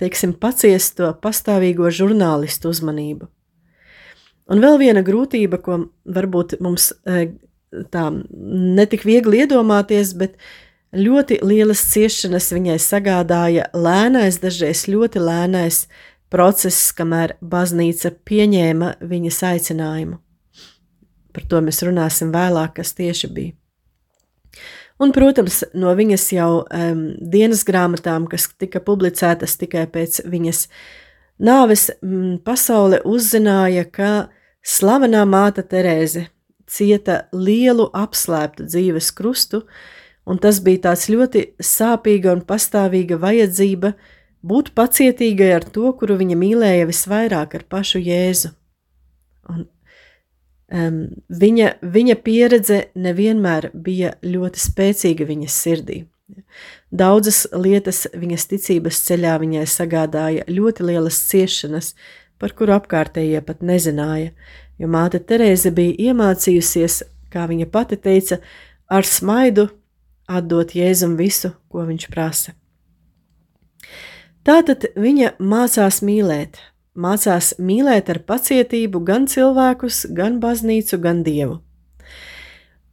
teiksim, 0.00 0.36
paciest 0.40 0.96
to 1.00 1.10
pastāvīgo 1.20 1.90
žurnālistu 1.92 2.70
uzmanību. 2.72 3.26
Un 4.46 4.62
vēl 4.62 4.78
viena 4.78 5.02
grūtība, 5.04 5.58
ko 5.58 5.80
varbūt 6.06 6.60
mums 6.62 6.92
eh, 7.10 7.34
tā 7.92 8.06
netik 8.78 9.02
viegli 9.04 9.42
iedomāties, 9.42 10.14
bet 10.16 10.38
Ļoti 10.96 11.42
lielas 11.44 11.82
ciešanas 11.90 12.46
viņai 12.54 12.76
sagādāja 12.80 13.66
lēnais, 13.76 14.38
dažreiz 14.40 14.86
ļoti 14.88 15.20
lēnais 15.20 15.82
process, 16.32 16.88
kamēr 16.96 17.34
baznīca 17.44 18.14
pieņēma 18.24 18.94
viņas 19.04 19.40
aicinājumu. 19.50 20.16
Par 21.36 21.44
to 21.50 21.60
mēs 21.66 21.82
runāsim 21.84 22.30
vēlāk, 22.32 22.78
kas 22.78 22.94
tieši 22.96 23.28
bija. 23.28 23.52
Un, 24.96 25.12
protams, 25.12 25.60
no 25.76 25.92
viņas 25.92 26.24
jau 26.32 26.62
um, 26.62 27.02
dienas 27.20 27.66
grāmatām, 27.68 28.24
kas 28.30 28.46
tika 28.56 28.80
publicētas 28.80 29.58
tikai 29.60 29.84
pēc 29.92 30.22
viņas 30.24 30.62
nāves, 31.44 31.90
m, 32.00 32.38
pasaule 32.40 33.02
uzzināja, 33.04 33.84
ka 33.84 34.14
slavenā 34.64 35.26
māte 35.28 35.66
Terēze 35.66 36.30
cieta 36.64 37.26
lielu 37.36 37.90
apslēptu 37.92 38.64
dzīves 38.70 39.12
krustu, 39.18 39.66
uh, 39.66 39.92
un 40.26 40.40
tas 40.42 40.60
bija 40.64 40.88
tāds 40.90 41.06
ļoti 41.12 41.44
sāpīga 41.62 42.34
un 42.34 42.42
pastāvīga 42.46 43.18
vajadzība 43.22 43.94
būt 44.46 44.72
pacietīgai 44.78 45.52
ar 45.56 45.64
to, 45.64 45.92
kuru 45.98 46.18
viņa 46.20 46.36
mīlēja 46.38 46.90
visvairāk, 46.90 47.56
ar 47.58 47.64
pašu 47.70 48.02
Jēzu. 48.02 48.52
Un, 49.50 49.64
um, 50.74 51.00
viņa, 51.30 51.72
viņa 51.82 52.18
pieredze 52.26 52.82
nevienmēr 52.98 53.70
bija 53.72 54.16
ļoti 54.26 54.62
spēcīga 54.66 55.26
viņas 55.28 55.62
sirdī. 55.64 56.04
Daudzas 56.90 57.44
lietas 57.54 58.06
viņas 58.14 58.48
ticības 58.50 58.98
ceļā 59.06 59.36
viņai 59.42 59.64
sagādāja 59.70 60.46
ļoti 60.50 60.86
lielas 60.88 61.20
ciešanas, 61.28 61.92
par 62.38 62.52
kuru 62.56 62.74
apkārtējie 62.76 63.40
pat 63.46 63.62
nezināja, 63.64 64.32
jo 64.78 64.88
māte 64.90 65.20
Terēze 65.22 65.70
bija 65.74 66.10
iemācījusies, 66.10 67.02
kā 67.32 67.46
viņa 67.48 67.68
pati 67.72 67.98
teica, 68.02 68.40
ar 68.90 69.06
smaidu 69.06 69.68
atdot 70.26 70.74
Jēzum 70.76 71.16
visu, 71.18 71.52
ko 71.70 71.86
viņš 71.88 72.08
prasa. 72.12 72.54
Tātad 74.46 74.86
viņa 74.94 75.32
mācās 75.42 76.02
mīlēt, 76.06 76.60
mācās 76.94 77.54
mīlēt 77.58 78.10
ar 78.12 78.20
pacietību 78.28 79.02
gan 79.06 79.26
cilvēkus, 79.30 80.04
gan 80.14 80.38
baznīcu, 80.42 81.00
gan 81.02 81.24
dievu. 81.26 81.58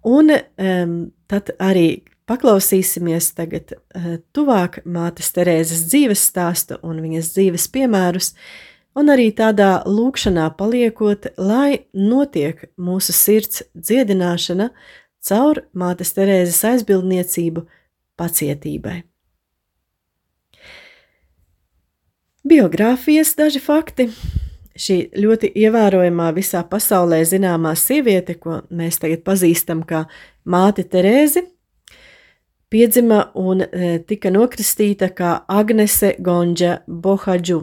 Un 0.04 0.34
um, 0.34 0.96
tad 1.32 1.54
arī 1.62 2.04
paklausīsimies 2.28 3.30
tagad 3.38 3.76
uh, 3.76 4.17
tuvāk 4.36 4.82
mātes 4.84 5.32
Terēzes 5.36 5.86
dzīves 5.91 6.26
stāstu 6.32 6.80
un 6.84 7.00
viņas 7.04 7.32
dzīves 7.36 7.69
piemērus, 7.72 8.34
un 9.00 9.13
arī 9.13 9.30
tādā 9.36 9.84
lūkšanā 9.88 10.50
paliekot, 10.58 11.32
lai 11.38 11.86
notiek 11.93 12.65
mūsu 12.78 13.15
sirds 13.15 13.63
dziedināšana 13.78 14.72
caur 15.27 15.63
mātes 15.73 16.13
Terēzes 16.15 16.62
aizbildniecību 16.67 17.65
pacietībai. 18.19 19.01
Biogrāfijas 22.43 23.38
daži 23.39 23.62
fakti. 23.63 24.09
Šī 24.73 24.97
ļoti 25.21 25.51
ievērojamā 25.63 26.31
visā 26.33 26.63
pasaulē 26.65 27.21
zināmā 27.29 27.75
sieviete, 27.77 28.36
ko 28.41 28.63
mēs 28.73 28.97
tagad 28.99 29.21
pazīstam 29.23 29.83
kā 29.86 30.07
māte 30.49 30.83
Terēzi, 30.83 31.45
piedzima 32.73 33.27
un 33.38 33.62
e, 33.62 33.99
tika 34.01 34.31
nokristīta 34.33 35.12
kā 35.13 35.36
Agnese 35.47 36.15
Gonģa 36.19 36.79
Bohadžu. 36.88 37.62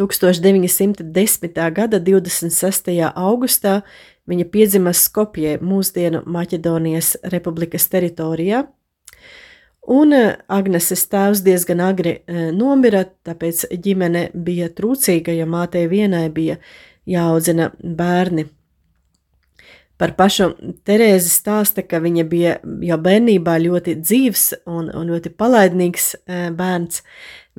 1910. 0.00 1.60
gada 1.76 2.00
26. 2.00 2.88
augustā 3.12 3.82
Viņa 4.30 4.46
piedzima 4.54 4.92
Skopjē, 4.94 5.56
mūsdienu 5.64 6.22
Maķedonijas 6.30 7.16
republikas 7.32 7.88
teritorijā. 7.90 8.62
Un 9.90 10.14
eh, 10.14 10.36
Agneses 10.46 11.02
tēvs 11.10 11.42
diezgan 11.42 11.82
agri 11.82 12.20
eh, 12.20 12.50
nomira, 12.54 13.02
tāpēc 13.26 13.64
ģimene 13.82 14.28
bija 14.34 14.70
trūcīga, 14.70 15.34
jo 15.34 15.48
mātei 15.50 15.88
vienai 15.90 16.28
bija 16.30 16.60
jāaudzina 17.10 17.72
bērni. 17.82 18.46
Par 20.02 20.16
pašu 20.18 20.48
Terēzi 20.82 21.30
stāsta, 21.30 21.84
ka 21.86 22.00
viņa 22.02 22.24
bija 22.26 22.56
jau 22.82 22.96
bērnībā 22.98 23.54
ļoti 23.62 23.94
dzīves 24.00 24.48
un, 24.66 24.88
un 24.90 25.12
ļoti 25.12 25.30
palaidnīgs 25.38 26.08
bērns. 26.58 27.04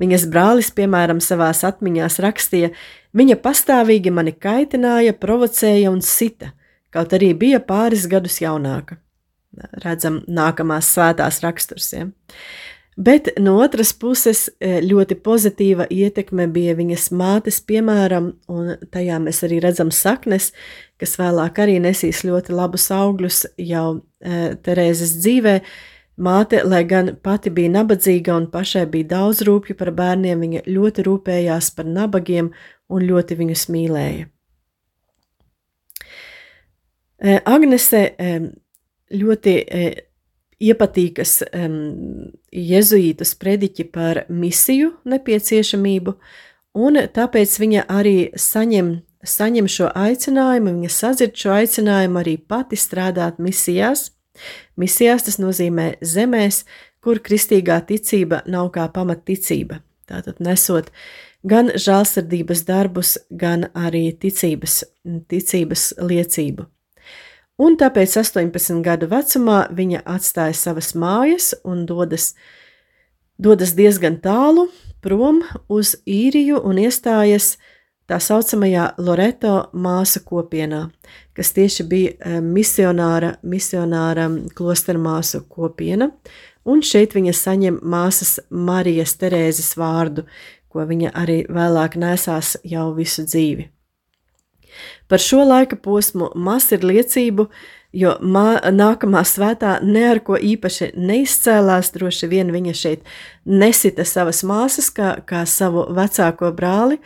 Viņas 0.02 0.26
brālis, 0.28 0.68
piemēram, 0.76 1.22
savās 1.24 1.62
atmiņās 1.64 2.18
rakstīja, 2.20 2.68
viņa 3.16 3.38
pastāvīgi 3.40 4.12
mani 4.12 4.34
kaitināja, 4.36 5.14
provocēja 5.16 5.94
un 5.94 6.02
sita, 6.04 6.50
kaut 6.92 7.16
arī 7.16 7.32
bija 7.38 7.62
pāris 7.64 8.04
gadus 8.10 8.36
jaunāka. 8.42 8.98
Redzam, 9.80 10.20
nākamās 10.28 10.90
svētās 10.92 11.40
raksturs. 11.46 11.92
Ja? 11.94 12.08
Bet 12.96 13.28
no 13.38 13.56
otras 13.58 13.90
puses, 13.92 14.46
e, 14.62 14.78
ļoti 14.86 15.16
pozitīva 15.18 15.88
ietekme 15.90 16.46
bija 16.54 16.76
viņas 16.78 17.08
mātes, 17.10 17.58
piemēram, 17.66 18.28
un 18.46 18.76
tajā 18.94 19.16
mēs 19.18 19.42
arī 19.42 19.58
redzam 19.64 19.90
saknes, 19.90 20.52
kas 21.02 21.16
vēlāk 21.18 21.58
arī 21.58 21.80
nesīs 21.82 22.22
ļoti 22.22 22.54
labus 22.54 22.86
augļus 22.94 23.40
jau 23.58 23.88
e, 23.98 24.54
Terēzes 24.62 25.16
dzīvē. 25.24 25.56
Māte, 26.22 26.62
lai 26.62 26.84
gan 26.86 27.16
pati 27.18 27.50
bija 27.50 27.72
nabadzīga 27.74 28.36
un 28.38 28.46
pašai 28.52 28.86
bija 28.86 29.10
daudz 29.16 29.42
rūpju 29.42 29.74
par 29.74 29.90
bērniem, 29.90 30.46
viņa 30.46 30.64
ļoti 30.70 31.08
rūpējās 31.08 31.74
par 31.74 31.90
nabagiem 31.90 32.52
un 32.86 33.08
ļoti 33.10 33.42
viņus 33.42 33.68
mīlēja. 33.74 34.30
E, 37.18 37.40
Agnese 37.42 38.06
ļoti 39.10 39.60
iepatīkas 40.68 41.38
um, 41.46 42.30
jezuītu 42.52 43.26
sprediķi 43.26 43.86
par 43.94 44.24
misiju 44.28 44.92
nepieciešamību, 45.08 46.14
un 46.78 47.00
tāpēc 47.14 47.58
viņa 47.62 47.84
arī 47.92 48.16
saņem, 48.38 48.96
saņem 49.24 49.70
šo 49.70 49.90
aicinājumu, 49.94 50.74
viņa 50.78 50.92
sadzird 50.92 51.38
šo 51.40 51.54
aicinājumu 51.58 52.22
arī 52.22 52.36
pati 52.38 52.78
strādāt 52.80 53.40
misijās. 53.42 54.10
Misijās 54.80 55.28
tas 55.28 55.38
nozīmē 55.38 55.94
zemēs, 56.02 56.64
kur 57.04 57.20
kristīgā 57.22 57.78
ticība 57.86 58.42
nav 58.50 58.72
kā 58.74 58.88
pamatticība. 58.90 59.78
Tātad 60.10 60.40
nesot 60.42 60.90
gan 61.46 61.70
žēlsirdības 61.76 62.64
darbus, 62.68 63.16
gan 63.30 63.68
arī 63.76 64.08
ticības, 64.20 64.82
ticības 65.30 65.92
liecību 66.02 66.66
un 67.58 67.76
tāpēc 67.78 68.16
18 68.22 68.82
gadu 68.84 69.08
vecumā 69.10 69.64
viņa 69.74 70.02
atstāja 70.16 70.56
savas 70.58 70.94
mājas 70.98 71.52
un 71.64 71.84
dodas, 71.86 72.32
dodas 73.38 73.74
diezgan 73.78 74.18
tālu 74.22 74.68
prom 75.04 75.42
uz 75.68 75.94
īriju 76.06 76.62
un 76.64 76.80
iestājas 76.80 77.54
tā 78.08 78.18
saucamajā 78.20 78.94
Loreto 79.00 79.54
māsu 79.72 80.20
kopienā, 80.24 80.88
kas 81.36 81.52
tieši 81.56 81.86
bija 81.88 82.14
eh, 82.14 82.40
misionāra, 82.40 83.34
misionāra 83.42 84.28
klostera 84.56 85.00
māsu 85.00 85.44
kopiena, 85.48 86.10
un 86.64 86.82
šeit 86.84 87.16
viņa 87.16 87.36
saņem 87.36 87.80
māsas 87.82 88.38
Marijas 88.50 89.16
Terēzes 89.20 89.74
vārdu, 89.80 90.26
ko 90.68 90.84
viņa 90.88 91.14
arī 91.14 91.44
vēlāk 91.48 91.96
nesās 92.00 92.56
jau 92.66 92.90
visu 92.96 93.24
dzīvi. 93.24 93.73
Par 95.08 95.22
šo 95.22 95.44
laika 95.44 95.76
posmu 95.76 96.30
maz 96.34 96.70
ir 96.72 96.84
liecību, 96.86 97.48
jo 97.94 98.14
mā, 98.20 98.58
nākamā 98.74 99.22
svētā 99.26 99.76
ne 99.84 100.04
ar 100.10 100.20
ko 100.24 100.38
īpaši 100.38 100.92
neizcēlās. 100.96 101.92
Droši 101.94 102.30
vien 102.32 102.52
viņa 102.54 102.74
šeit 102.78 103.04
nesita 103.44 104.06
savas 104.08 104.42
māsas 104.46 104.90
kā, 104.94 105.16
kā 105.26 105.44
savu 105.46 105.86
vecāko 105.94 106.52
brāli. 106.56 107.00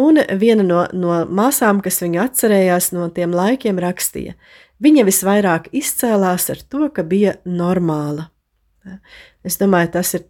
Un 0.00 0.22
viena 0.40 0.64
no, 0.64 0.86
no 0.96 1.22
māsām, 1.28 1.82
kas 1.84 2.00
viņu 2.00 2.22
atcerējās 2.22 2.92
no 2.96 3.10
tiem 3.12 3.34
laikiem, 3.36 3.76
rakstīja, 3.82 4.38
viņa 4.80 5.04
visvairāk 5.04 5.68
izcēlās 5.76 6.48
ar 6.54 6.62
to, 6.64 6.88
ka 6.88 7.04
bija 7.04 7.36
normāla. 7.44 8.31
Es 9.46 9.58
domāju, 9.60 9.92
tas 9.94 10.10
ir 10.16 10.24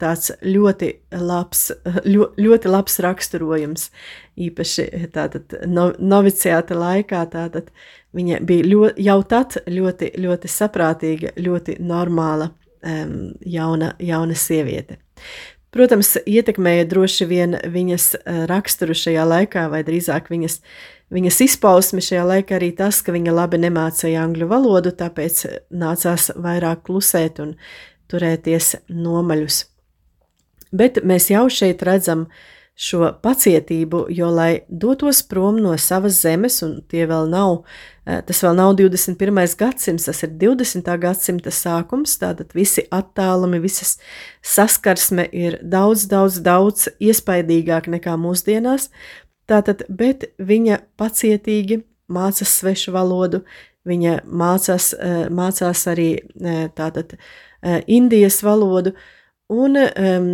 ļoti 0.44 0.90
labs, 1.16 1.70
ļoti 2.04 2.72
labs 2.72 2.98
raksturojums. 3.00 3.86
Īpaši 4.36 5.08
tātad 5.12 5.56
no, 5.68 5.90
noviciāta 5.98 6.76
laikā 6.76 7.24
tātad 7.32 7.70
viņa 8.16 8.42
bija 8.44 8.68
ļoti, 8.68 9.06
jau 9.08 9.18
tad 9.28 9.56
ļoti, 9.68 10.12
ļoti 10.20 10.52
saprātīga, 10.52 11.32
ļoti 11.40 11.78
normāla 11.80 12.50
um, 12.52 13.32
jauna, 13.40 13.94
jauna 14.00 14.36
sieviete. 14.36 15.00
Protams, 15.72 16.18
ietekmēja 16.28 16.84
droši 16.84 17.24
vien 17.24 17.56
viņas 17.72 18.10
eh, 18.18 18.42
raksturu 18.50 18.92
šajā 18.92 19.22
laikā, 19.24 19.70
vai 19.72 19.80
drīzāk 19.86 20.28
viņas, 20.28 20.58
viņas 21.12 21.38
izpausmi 21.46 22.04
šajā 22.04 22.26
laikā 22.28 22.58
arī 22.58 22.74
tas, 22.76 22.98
ka 23.00 23.14
viņa 23.14 23.32
labi 23.32 23.62
nemācīja 23.62 24.20
angļu 24.26 24.50
valodu, 24.50 24.92
tāpēc 24.98 25.46
nācās 25.72 26.28
vairāk 26.36 26.84
klusēt 26.90 27.40
un 27.40 27.54
turēties 28.12 28.74
nomaļus. 28.88 29.64
Bet 30.72 31.02
mēs 31.04 31.28
jau 31.32 31.46
šeit 31.52 31.82
redzam 31.84 32.28
šo 32.78 33.10
pacietību, 33.22 34.06
jo, 34.16 34.30
lai 34.32 34.62
dotos 34.68 35.20
prom 35.28 35.58
no 35.60 35.74
savas 35.78 36.16
zemes, 36.22 36.62
un 36.64 36.78
tie 36.88 37.04
vēl 37.06 37.28
nav, 37.28 37.64
eh, 38.06 38.22
tas 38.26 38.40
vēl 38.42 38.56
nav 38.56 38.72
21. 38.78 39.56
gadsimts, 39.60 40.08
tas 40.08 40.22
ir 40.24 40.30
20. 40.40 40.96
gadsimta 40.96 41.52
sākums, 41.52 42.16
tātad 42.18 42.54
visi 42.56 42.86
attālumi, 42.90 43.60
visas 43.60 43.98
saskarsme 44.42 45.28
ir 45.32 45.58
daudz, 45.62 46.06
daudz, 46.08 46.40
daudz 46.40 46.88
iespaidīgāk 46.98 47.92
nekā 47.92 48.16
mūsdienās, 48.16 48.88
tātad, 49.46 49.84
bet 49.88 50.32
viņa 50.38 50.80
pacietīgi 50.96 51.82
mācās 52.08 52.56
svešu 52.60 52.92
valodu, 52.96 53.44
viņa 53.84 54.22
mācās, 54.24 54.92
eh, 54.94 55.28
mācās 55.28 55.86
arī 55.90 56.10
eh, 56.22 56.68
tātad 56.74 57.18
Indijas 57.86 58.40
valodu 58.42 58.94
un 59.52 59.78
um, 59.78 60.30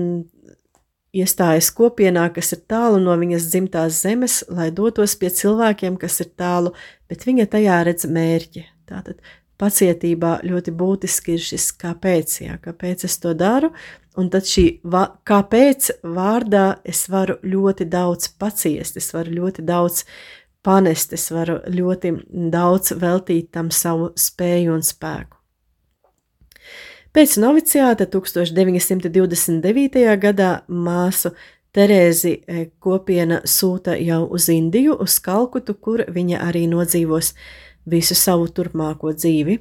iestājas 1.14 1.70
kopienā, 1.74 2.28
kas 2.34 2.52
ir 2.54 2.62
tālu 2.70 3.00
no 3.02 3.16
viņas 3.18 3.48
dzimtās 3.50 4.02
zemes, 4.02 4.40
lai 4.52 4.70
dotos 4.74 5.16
pie 5.18 5.30
cilvēkiem, 5.34 5.98
kas 6.00 6.20
ir 6.24 6.32
tālu, 6.38 6.74
bet 7.08 7.26
viņa 7.28 7.48
tajā 7.54 7.82
redz 7.88 8.08
mērķi. 8.12 8.64
Tātad 8.88 9.20
pacietībā 9.58 10.38
ļoti 10.46 10.74
būtiski 10.78 11.36
ir 11.36 11.44
šis 11.44 11.70
kāpēc, 11.80 12.40
jā, 12.44 12.58
kāpēc 12.62 13.04
es 13.08 13.18
to 13.22 13.34
daru, 13.36 13.72
un 14.18 14.30
tad 14.32 14.46
šī 14.48 14.66
va, 14.86 15.06
kāpēc 15.26 15.90
vārdā 16.04 16.66
es 16.86 17.06
varu 17.10 17.38
ļoti 17.42 17.88
daudz 17.90 18.30
paciest, 18.38 19.00
es 19.00 19.10
varu 19.14 19.34
ļoti 19.40 19.64
daudz 19.66 20.04
panest, 20.64 21.14
es 21.16 21.28
varu 21.34 21.58
ļoti 21.72 22.14
daudz 22.52 22.94
veltīt 22.98 23.50
tam 23.54 23.72
savu 23.74 24.12
spēju 24.18 24.76
un 24.76 24.86
spēku. 24.86 25.37
Pēc 27.16 27.38
noviciāta 27.40 28.04
1929. 28.06 30.02
gadā 30.20 30.50
māsu 30.68 31.32
Terēzi 31.72 32.32
e, 32.32 32.62
kopiena 32.80 33.42
sūta 33.44 33.94
jau 34.00 34.22
uz 34.34 34.48
Indiju, 34.52 34.96
uz 35.04 35.18
Kalkutu, 35.20 35.74
kur 35.76 36.02
viņa 36.08 36.40
arī 36.48 36.64
nodzīvos 36.68 37.34
visu 37.88 38.16
savu 38.16 38.48
turpmāko 38.52 39.12
dzīvi. 39.16 39.58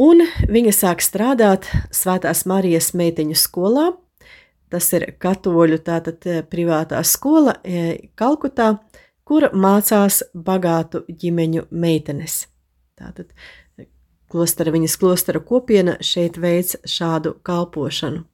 Un 0.00 0.22
viņa 0.48 0.72
sāk 0.76 1.04
strādāt 1.04 1.68
Svētās 1.92 2.44
Marijas 2.48 2.92
meiteņu 2.96 3.36
skolā. 3.36 3.90
Tas 4.70 4.86
ir 4.94 5.08
katoļu 5.18 5.80
tātad 5.84 6.28
e, 6.28 6.40
privātā 6.46 7.00
skola 7.04 7.56
e, 7.64 8.10
Kalkutā, 8.16 8.76
kur 9.26 9.48
mācās 9.52 10.22
bagātu 10.32 11.02
ģimeņu 11.08 11.66
meitenes. 11.72 12.44
Tātad 13.00 13.32
klostera, 14.30 14.72
viņas 14.74 14.96
klostera 15.00 15.42
kopiena 15.42 15.98
šeit 16.04 16.38
veids 16.40 16.78
šādu 16.88 17.36
kalpošanu. 17.46 18.24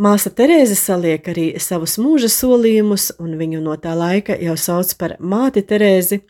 Māsa 0.00 0.30
Terēze 0.32 0.78
saliek 0.80 1.26
arī 1.28 1.50
savus 1.60 1.98
mūža 2.00 2.30
solījumus, 2.32 3.10
un 3.20 3.34
viņu 3.36 3.58
no 3.60 3.74
tā 3.76 3.92
laika 3.92 4.32
jau 4.40 4.54
sauc 4.56 4.94
par 4.96 5.18
māti 5.20 5.60
Terēzi, 5.60 6.22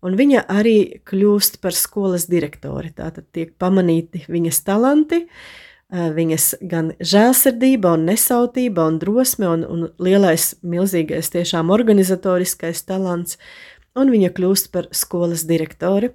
un 0.00 0.16
viņa 0.16 0.46
arī 0.48 0.78
kļūst 1.04 1.58
par 1.60 1.76
skolas 1.76 2.24
direktori. 2.30 2.88
Tātad 2.96 3.26
tiek 3.36 3.52
pamanīti 3.60 4.22
viņas 4.32 4.62
talanti, 4.64 5.26
viņas 5.92 6.46
gan 6.70 6.94
žēlsirdība, 7.00 7.92
un 7.98 8.08
nesautība, 8.08 8.86
un 8.88 8.96
drosme, 9.02 9.48
un, 9.48 9.66
un 9.68 9.84
lielais, 10.00 10.54
milzīgais, 10.62 11.28
tiešām 11.34 11.68
organizatoriskais 11.74 12.80
talants, 12.88 13.36
un 13.92 14.08
viņa 14.14 14.32
kļūst 14.36 14.72
par 14.72 14.88
skolas 14.96 15.44
direktori. 15.48 16.14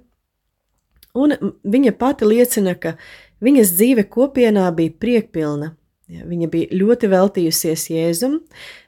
Un 1.14 1.34
viņa 1.62 1.94
pati 1.98 2.26
liecina, 2.26 2.74
ka 2.74 2.96
viņas 3.44 3.72
dzīve 3.76 4.06
kopienā 4.10 4.66
bija 4.74 4.94
priekpilna. 4.98 5.74
Viņa 6.04 6.46
bija 6.52 6.76
ļoti 6.76 7.08
veltījusies 7.08 7.86
Jēzum, 7.88 8.34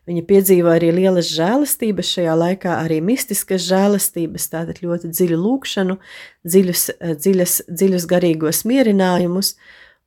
viņa 0.05 0.23
piedzīvoja 0.29 0.77
arī 0.77 0.91
lielas 0.99 1.31
žēlastības, 1.33 2.11
šajā 2.13 2.35
laikā 2.37 2.75
arī 2.83 2.99
mistiskas 3.01 3.65
žēlastības, 3.71 4.51
tātad 4.53 4.83
ļoti 4.85 5.09
dziļu 5.15 5.39
lūkšanu, 5.41 5.97
dziļus, 6.45 6.83
dziļas, 7.23 7.55
dziļus 7.73 8.07
garīgos 8.11 8.67
mierinājumus, 8.69 9.55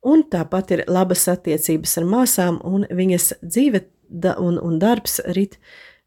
un 0.06 0.22
tāpat 0.30 0.70
ir 0.76 0.84
labas 0.86 1.26
attiecības 1.34 1.98
ar 1.98 2.06
māsām, 2.14 2.62
un 2.62 2.86
viņas 2.86 3.32
dzīve 3.42 3.82
un, 4.38 4.62
un 4.62 4.78
darbs 4.78 5.18
rit 5.34 5.58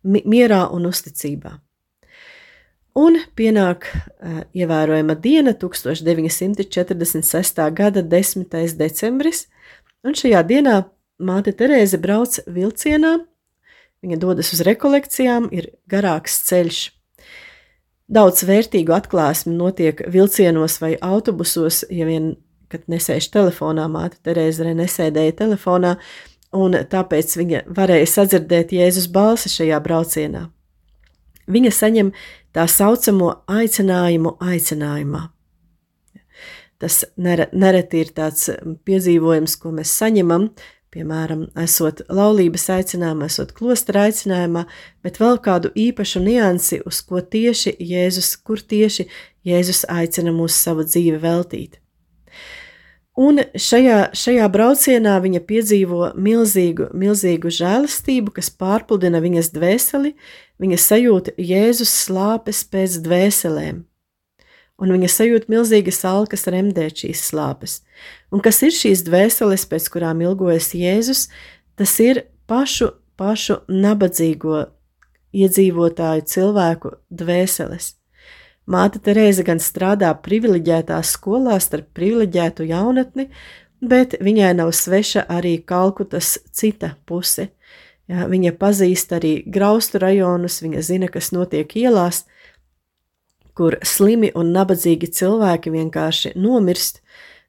mierā 0.08 0.70
un 0.72 0.88
uzticībā. 0.88 1.58
Un 2.94 3.16
pienāk 3.34 3.88
uh, 3.90 4.44
ievērojama 4.54 5.16
diena, 5.18 5.56
1946. 5.58 7.62
gada 7.74 8.04
10. 8.06 8.46
decembris, 8.78 9.48
un 10.06 10.14
šajā 10.18 10.44
dienā 10.46 10.76
māte 11.18 11.56
Terēze 11.58 11.98
brauc 12.02 12.38
vilcienā, 12.46 13.16
viņa 14.06 14.20
dodas 14.22 14.54
uz 14.54 14.62
rekolekcijām, 14.68 15.50
ir 15.50 15.72
garāks 15.90 16.38
ceļš. 16.50 16.84
Daudz 18.14 18.46
vērtīgu 18.46 18.94
atklāsmi 18.94 19.56
notiek 19.58 20.04
vilcienos 20.14 20.78
vai 20.84 20.94
autobusos, 21.02 21.82
ja 21.90 22.06
vien, 22.06 22.36
kad 22.70 22.86
nesēž 22.92 23.32
telefonā, 23.34 23.88
māte 23.90 24.22
Terēze 24.22 24.62
arī 24.62 24.76
nesēdēja 24.84 25.40
telefonā, 25.42 25.98
un 26.54 26.78
tāpēc 26.78 27.38
viņa 27.40 27.66
varēja 27.74 28.12
sadzirdēt 28.20 28.76
Jēzus 28.78 29.10
balsi 29.10 29.50
šajā 29.50 29.82
braucienā. 29.82 30.52
Viņa 31.50 31.72
saņem 31.76 32.14
tā 32.54 32.66
saucamo 32.70 33.30
aicinājumu 33.50 34.38
aicinājumā. 34.44 35.28
Tas 36.84 37.04
nereti 37.16 38.02
ir 38.04 38.10
tāds 38.16 38.50
piedzīvojums, 38.84 39.56
ko 39.62 39.72
mēs 39.76 39.94
saņemam, 40.02 40.50
piemēram, 40.94 41.46
esot 41.64 42.02
laulības 42.12 42.68
aicinājumā, 42.76 43.30
esot 43.32 43.54
klostra 43.58 44.08
aicinājumā, 44.10 44.66
bet 45.06 45.20
vēl 45.22 45.40
kādu 45.46 45.72
īpašu 45.80 46.22
niansi, 46.26 46.82
uz 46.86 47.00
ko 47.08 47.24
tieši 47.24 47.78
Jēzus, 47.80 48.36
kur 48.44 48.62
tieši 48.62 49.08
Jēzus 49.48 49.86
aicina 49.90 50.36
mūs 50.36 50.60
savu 50.60 50.86
dzīvi 50.88 51.22
veltīt. 51.24 51.80
Un 53.14 53.38
šajā, 53.54 53.98
šajā 54.18 54.46
braucienā 54.50 55.20
viņa 55.22 55.44
piedzīvo 55.46 56.08
milzīgu, 56.18 56.88
milzīgu 56.98 57.52
žēlastību, 57.54 58.34
kas 58.34 58.50
pārpludina 58.50 59.22
viņas 59.22 59.52
dvēseli, 59.54 60.16
viņa 60.64 60.80
sajūta 60.82 61.36
Jēzus 61.38 61.94
slāpes 62.08 62.64
pēc 62.74 62.98
dvēselēm, 63.06 63.84
un 64.82 64.96
viņa 64.98 65.12
sajūta 65.14 65.54
milzīgas 65.54 66.02
alkas 66.10 66.50
remdēt 66.50 67.06
šīs 67.06 67.22
slāpes. 67.30 67.84
Un 68.34 68.42
kas 68.42 68.64
ir 68.66 68.74
šīs 68.74 69.06
dvēseles, 69.06 69.70
pēc 69.70 69.94
kurām 69.94 70.26
ilgojas 70.26 70.74
Jēzus, 70.74 71.28
tas 71.78 71.94
ir 72.02 72.26
pašu, 72.50 72.96
pašu 73.14 73.62
nabadzīgo 73.70 74.72
iedzīvotāju 75.38 76.26
cilvēku 76.34 76.98
dvēseles. 77.14 77.94
Māte 78.64 79.00
Terēze 79.04 79.44
gan 79.44 79.60
strādā 79.60 80.14
privileģētā 80.24 81.02
skolā 81.04 81.58
starp 81.60 81.90
privileģētu 81.98 82.64
jaunatni, 82.70 83.28
bet 83.84 84.16
viņai 84.24 84.54
nav 84.62 84.72
sveša 84.72 85.26
arī 85.28 85.58
Kalkutas 85.68 86.38
cita 86.56 86.94
puse. 87.06 87.50
Ja, 88.08 88.28
viņa 88.28 88.54
pazīst 88.60 89.12
arī 89.16 89.34
graustu 89.48 90.00
rajonus, 90.00 90.62
viņa 90.64 90.84
zina, 90.84 91.10
kas 91.12 91.32
notiek 91.36 91.76
ielās, 91.80 92.24
kur 93.56 93.78
slimi 93.84 94.32
un 94.36 94.52
nabadzīgi 94.56 95.12
cilvēki 95.12 95.72
vienkārši 95.72 96.34
nomirst, 96.40 97.02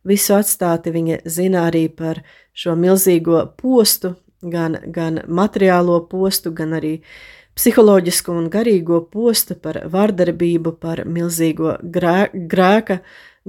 visu 0.07 0.35
atstāti. 0.35 0.91
Viņa 0.95 1.23
zina 1.31 1.69
arī 1.71 1.87
par 1.95 2.25
šo 2.55 2.75
milzīgo 2.79 3.47
postu, 3.59 4.17
gan, 4.43 4.81
gan 4.91 5.23
materiālo 5.27 6.01
postu, 6.11 6.51
gan 6.55 6.75
arī 6.79 6.97
uh, 6.99 7.44
psiholoģisko 7.59 8.35
un 8.35 8.49
garīgo 8.51 9.01
postu, 9.11 9.55
par 9.55 9.79
vardarbību, 9.91 10.75
par 10.83 11.05
milzīgo 11.07 11.77
grē, 11.83 12.31
grēka, 12.35 12.99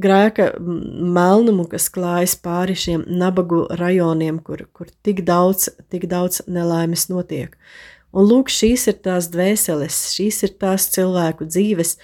grēka 0.02 0.52
melnumu, 0.60 1.66
kas 1.72 1.90
klājas 1.94 2.36
pāri 2.38 2.78
šiem 2.78 3.06
nabagu 3.10 3.66
rajoniem, 3.80 4.40
kur, 4.46 4.68
kur 4.74 4.92
tik 5.06 5.24
daudz, 5.28 5.70
tik 5.90 6.08
daudz 6.12 6.44
nelaimes 6.48 7.08
notiek. 7.10 7.58
Un 8.16 8.30
lūk, 8.30 8.52
šīs 8.54 8.88
ir 8.92 9.00
tās 9.04 9.28
dvēseles, 9.34 10.00
šīs 10.16 10.44
ir 10.48 10.56
tās 10.62 10.88
cilvēku 10.94 11.50
dzīves, 11.50 11.98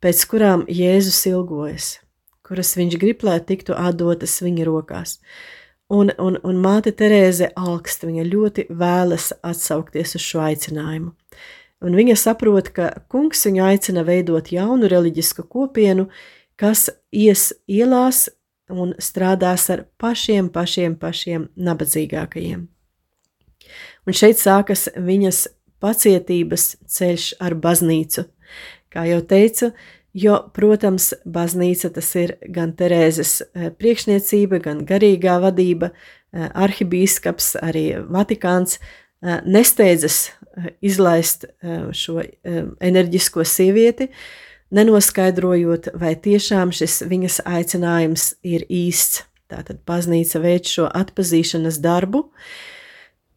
pēc 0.00 0.24
kurām 0.30 0.64
Jēzus 0.70 1.20
ilgojas, 1.28 1.98
kuras 2.46 2.72
viņš 2.78 2.96
grib, 3.02 3.26
lai 3.26 3.40
tiktu 3.44 3.76
atdotas 3.76 4.38
viņa 4.44 4.68
rokās. 4.68 5.18
Un, 5.92 6.12
un, 6.20 6.36
un 6.44 6.58
māte 6.60 6.92
Terēze 6.92 7.50
augsta, 7.56 8.08
viņa 8.08 8.24
ļoti 8.28 8.66
vēlas 8.76 9.32
atsaukties 9.42 10.16
uz 10.16 10.24
šo 10.24 10.42
aicinājumu 10.44 11.14
un 11.84 11.98
viņa 11.98 12.16
saprot, 12.18 12.72
ka 12.74 12.90
kungs 13.10 13.44
viņu 13.46 13.64
aicina 13.68 14.04
veidot 14.06 14.50
jaunu 14.52 14.90
reliģisku 14.90 15.46
kopienu, 15.50 16.08
kas 16.58 16.88
ies 17.14 17.52
ielās 17.70 18.26
un 18.68 18.94
strādās 19.00 19.68
ar 19.72 19.86
pašiem, 20.00 20.50
pašiem, 20.52 20.96
pašiem 21.00 21.48
nabadzīgākajiem. 21.56 22.66
Un 24.08 24.16
šeit 24.16 24.40
sākas 24.40 24.88
viņas 24.96 25.46
pacietības 25.82 26.74
ceļš 26.90 27.30
ar 27.44 27.56
baznīcu. 27.60 28.24
Kā 28.92 29.04
jau 29.08 29.20
teicu, 29.28 29.70
jo, 30.16 30.38
protams, 30.56 31.12
baznīca 31.28 31.90
tas 31.94 32.08
ir 32.18 32.36
gan 32.54 32.72
Terēzes 32.76 33.34
eh, 33.42 33.68
priekšniecība, 33.76 34.62
gan 34.64 34.84
garīgā 34.88 35.36
vadība, 35.44 35.92
eh, 35.92 36.48
arhibīskaps, 36.48 37.54
arī 37.62 37.86
Vatikāns 38.08 38.78
nesteidzas 39.22 40.28
izlaist 40.84 41.46
šo 41.94 42.20
enerģisko 42.82 43.44
sievieti, 43.46 44.08
nenoskaidrojot, 44.74 45.92
vai 45.96 46.12
tiešām 46.18 46.74
šis 46.74 47.00
viņas 47.08 47.40
aicinājums 47.48 48.34
ir 48.46 48.66
īsts. 48.68 49.24
Tātad 49.48 49.80
baznīca 49.88 50.42
veic 50.44 50.68
šo 50.68 50.90
atpazīšanas 50.92 51.78
darbu, 51.80 52.26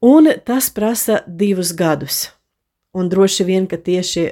un 0.04 0.28
tas 0.44 0.68
prasa 0.76 1.22
divus 1.24 1.72
gadus. 1.72 2.26
Un 2.92 3.08
droši 3.08 3.46
vien, 3.48 3.68
ka 3.72 3.80
tieši 3.80 4.26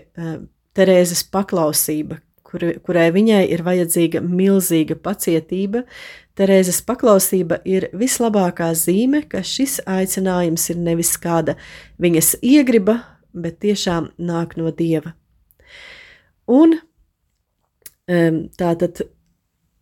Terēzes 0.76 1.24
paklausība, 1.32 2.20
kur, 2.44 2.66
kurai 2.84 3.08
viņai 3.16 3.46
ir 3.54 3.64
vajadzīga 3.64 4.20
milzīga 4.26 5.00
pacietība, 5.00 5.86
Terēzes 6.40 6.80
paklausība 6.88 7.58
ir 7.68 7.90
vislabākā 8.00 8.70
zīme, 8.78 9.26
ka 9.28 9.42
šis 9.44 9.82
aicinājums 9.84 10.70
ir 10.72 10.78
nevis 10.80 11.18
kāda 11.20 11.58
viņas 12.00 12.38
iegriba, 12.40 13.02
bet 13.36 13.58
tiešām 13.66 14.14
nāk 14.16 14.56
no 14.56 14.72
dieva. 14.72 15.12
Un 16.48 16.78
tātad 18.08 19.02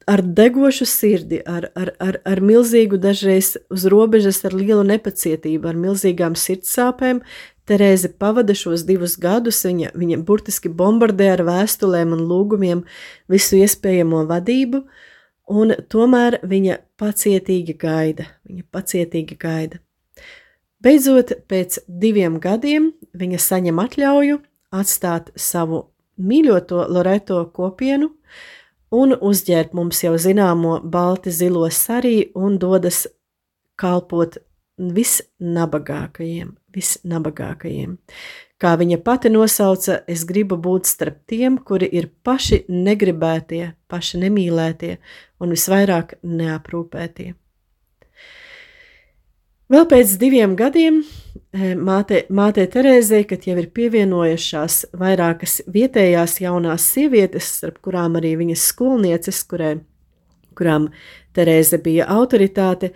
ar 0.10 0.24
degošu 0.24 0.88
sirdi, 0.90 1.44
ar, 1.46 1.70
ar, 1.78 1.92
ar, 2.02 2.18
ar 2.26 2.42
milzīgu, 2.42 2.98
dažreiz 3.04 3.54
uz 3.70 3.86
robežas, 3.94 4.42
ar 4.48 4.56
lielu 4.58 4.82
nepacietību, 4.88 5.70
ar 5.70 5.78
milzīgām 5.88 6.40
sirdsāpēm, 6.40 7.22
Terēze 7.68 8.08
pavada 8.16 8.54
šos 8.56 8.86
divus 8.88 9.18
gadus, 9.20 9.58
viņa, 9.68 9.90
viņa 10.00 10.22
burtiski 10.24 10.70
bombardē 10.72 11.26
ar 11.34 11.42
vēstulēm 11.44 12.14
un 12.16 12.22
lūgumiem 12.30 12.86
visu 13.28 13.58
iespējamo 13.60 14.22
vadību, 14.30 14.80
uh, 14.86 15.07
un 15.48 15.74
tomēr 15.90 16.40
viņa 16.44 16.78
pacietīgi 17.00 17.78
gaida. 17.80 18.28
Viņa 18.48 18.66
pacietīgi 18.72 19.38
gaida. 19.40 19.82
Beidzot, 20.84 21.34
pēc 21.50 21.80
diviem 21.88 22.38
gadiem 22.40 22.92
viņa 23.18 23.40
saņem 23.42 23.80
atļauju 23.82 24.42
atstāt 24.78 25.32
savu 25.40 25.88
mīļoto 26.18 26.86
Loreto 26.94 27.40
kopienu 27.54 28.12
un 28.94 29.16
uzģērbt 29.16 29.74
mums 29.78 30.04
jau 30.04 30.14
zināmo 30.22 30.78
balti 30.84 31.34
zilo 31.34 31.66
sarī 31.74 32.30
un 32.36 32.60
dodas 32.62 33.06
kalpot 33.78 34.38
visnabagākajiem, 34.78 36.54
visnabagākajiem. 36.74 37.98
Kā 38.58 38.72
viņa 38.74 38.98
pati 39.06 39.30
nosauca, 39.30 40.00
es 40.10 40.24
gribu 40.26 40.58
būt 40.58 40.90
starp 40.90 41.20
tiem, 41.30 41.60
kuri 41.62 41.90
ir 41.94 42.08
paši 42.26 42.64
negribētie, 42.74 43.76
paši 43.86 44.24
nemīlētie 44.24 44.96
un 45.38 45.54
visvairāk 45.54 46.16
neaprūpētie. 46.26 47.36
Vēl 49.68 49.84
pēc 49.92 50.16
diviem 50.18 50.56
gadiem 50.58 51.02
eh, 51.04 51.76
māte, 51.76 52.24
mātei 52.34 52.66
Terēzei, 52.72 53.26
kad 53.28 53.46
jau 53.46 53.58
ir 53.60 53.68
pievienojušās 53.76 54.80
vairākas 54.96 55.60
vietējās 55.70 56.40
jaunās 56.42 56.88
sievietes, 56.96 57.52
starp 57.60 57.82
kurām 57.84 58.16
arī 58.18 58.38
viņas 58.40 58.64
skolnieces, 58.72 59.44
kurai, 59.52 59.76
kurām 60.58 60.90
Terēze 61.36 61.78
bija 61.84 62.08
autoritāte, 62.10 62.94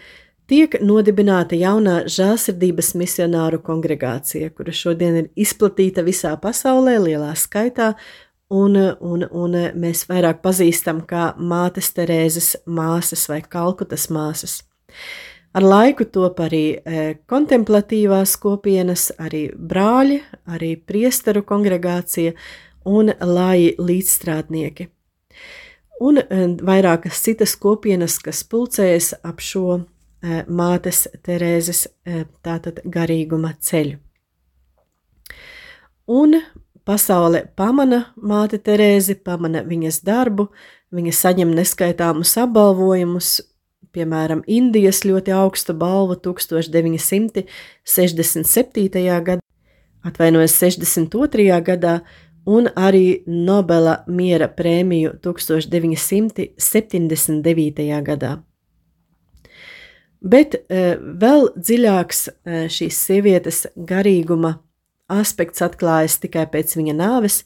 tiek 0.52 0.76
nodibināta 0.84 1.56
jaunā 1.56 2.02
žēlsirdības 2.12 2.92
misionāru 3.00 3.62
kongregācija, 3.64 4.52
kura 4.56 4.74
šodien 4.76 5.22
ir 5.22 5.30
izplatīta 5.40 6.04
visā 6.04 6.34
pasaulē, 6.42 6.98
lielā 7.06 7.32
skaitā, 7.40 7.94
un, 8.52 8.76
un, 8.76 9.24
un 9.32 9.58
mēs 9.80 10.04
vairāk 10.10 10.42
pazīstam 10.44 11.04
kā 11.08 11.32
mātes 11.40 11.94
Terēzes 11.96 12.56
māsas 12.68 13.28
vai 13.32 13.40
Kalkutas 13.48 14.10
māsas. 14.12 14.60
Ar 15.56 15.66
laiku 15.68 16.08
top 16.08 16.40
arī 16.44 16.66
e, 16.80 17.06
kontemplatīvās 17.28 18.38
kopienas, 18.40 19.10
arī 19.20 19.50
brāļi, 19.56 20.22
arī 20.52 20.74
priesteru 20.80 21.44
kongregācija 21.48 22.36
un 22.88 23.12
lāji 23.12 23.74
līdzstrādnieki. 23.80 24.88
Un 26.08 26.20
e, 26.24 26.44
vairākas 26.68 27.20
citas 27.24 27.58
kopienas, 27.60 28.16
kas 28.24 28.46
pulcējas 28.48 29.12
ap 29.28 29.44
šo 29.44 29.82
mātes 30.48 31.08
Terēzes 31.26 31.88
eh, 32.06 32.26
tātad 32.46 32.82
garīguma 32.86 33.56
ceļu. 33.60 33.98
Un 36.12 36.36
pasaule 36.86 37.46
pamana 37.56 38.06
māti 38.18 38.58
Terēzi, 38.62 39.16
pamana 39.24 39.64
viņas 39.66 40.04
darbu, 40.06 40.48
viņa 40.92 41.12
saņem 41.16 41.56
neskaitāmus 41.56 42.38
apbalvojumus, 42.42 43.42
piemēram, 43.96 44.44
Indijas 44.48 45.04
ļoti 45.08 45.32
augstu 45.36 45.74
balvu 45.78 46.16
1967. 46.16 47.48
gadā, 49.30 49.42
atvainojas 50.04 50.60
62. 50.60 51.62
gadā, 51.66 52.02
un 52.46 52.68
arī 52.76 53.24
Nobela 53.28 54.04
miera 54.08 54.48
prēmiju 54.50 55.12
1979. 55.24 58.04
gadā. 58.04 58.44
Bet 60.22 60.54
e, 60.54 60.82
vēl 61.02 61.48
dziļāks 61.58 62.28
e, 62.30 62.34
šīs 62.70 62.98
sievietes 63.08 63.64
garīguma 63.76 64.60
aspekts 65.12 65.64
atklājas 65.66 66.20
tikai 66.22 66.46
pēc 66.52 66.76
viņa 66.78 66.94
nāves, 66.98 67.42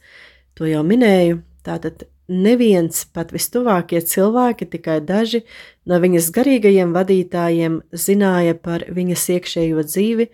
to 0.60 0.68
jau 0.68 0.84
minēju. 0.84 1.40
Tātad 1.66 2.04
neviens, 2.28 3.06
pat 3.16 3.32
vistuvākie 3.34 4.02
cilvēki, 4.04 4.68
tikai 4.76 5.00
daži 5.06 5.46
no 5.88 5.98
viņas 6.04 6.30
garīgajiem 6.36 6.94
vadītājiem 6.94 7.80
zināja 7.96 8.58
par 8.60 8.86
viņas 8.92 9.24
iekšējo 9.38 9.86
dzīvi, 9.88 10.28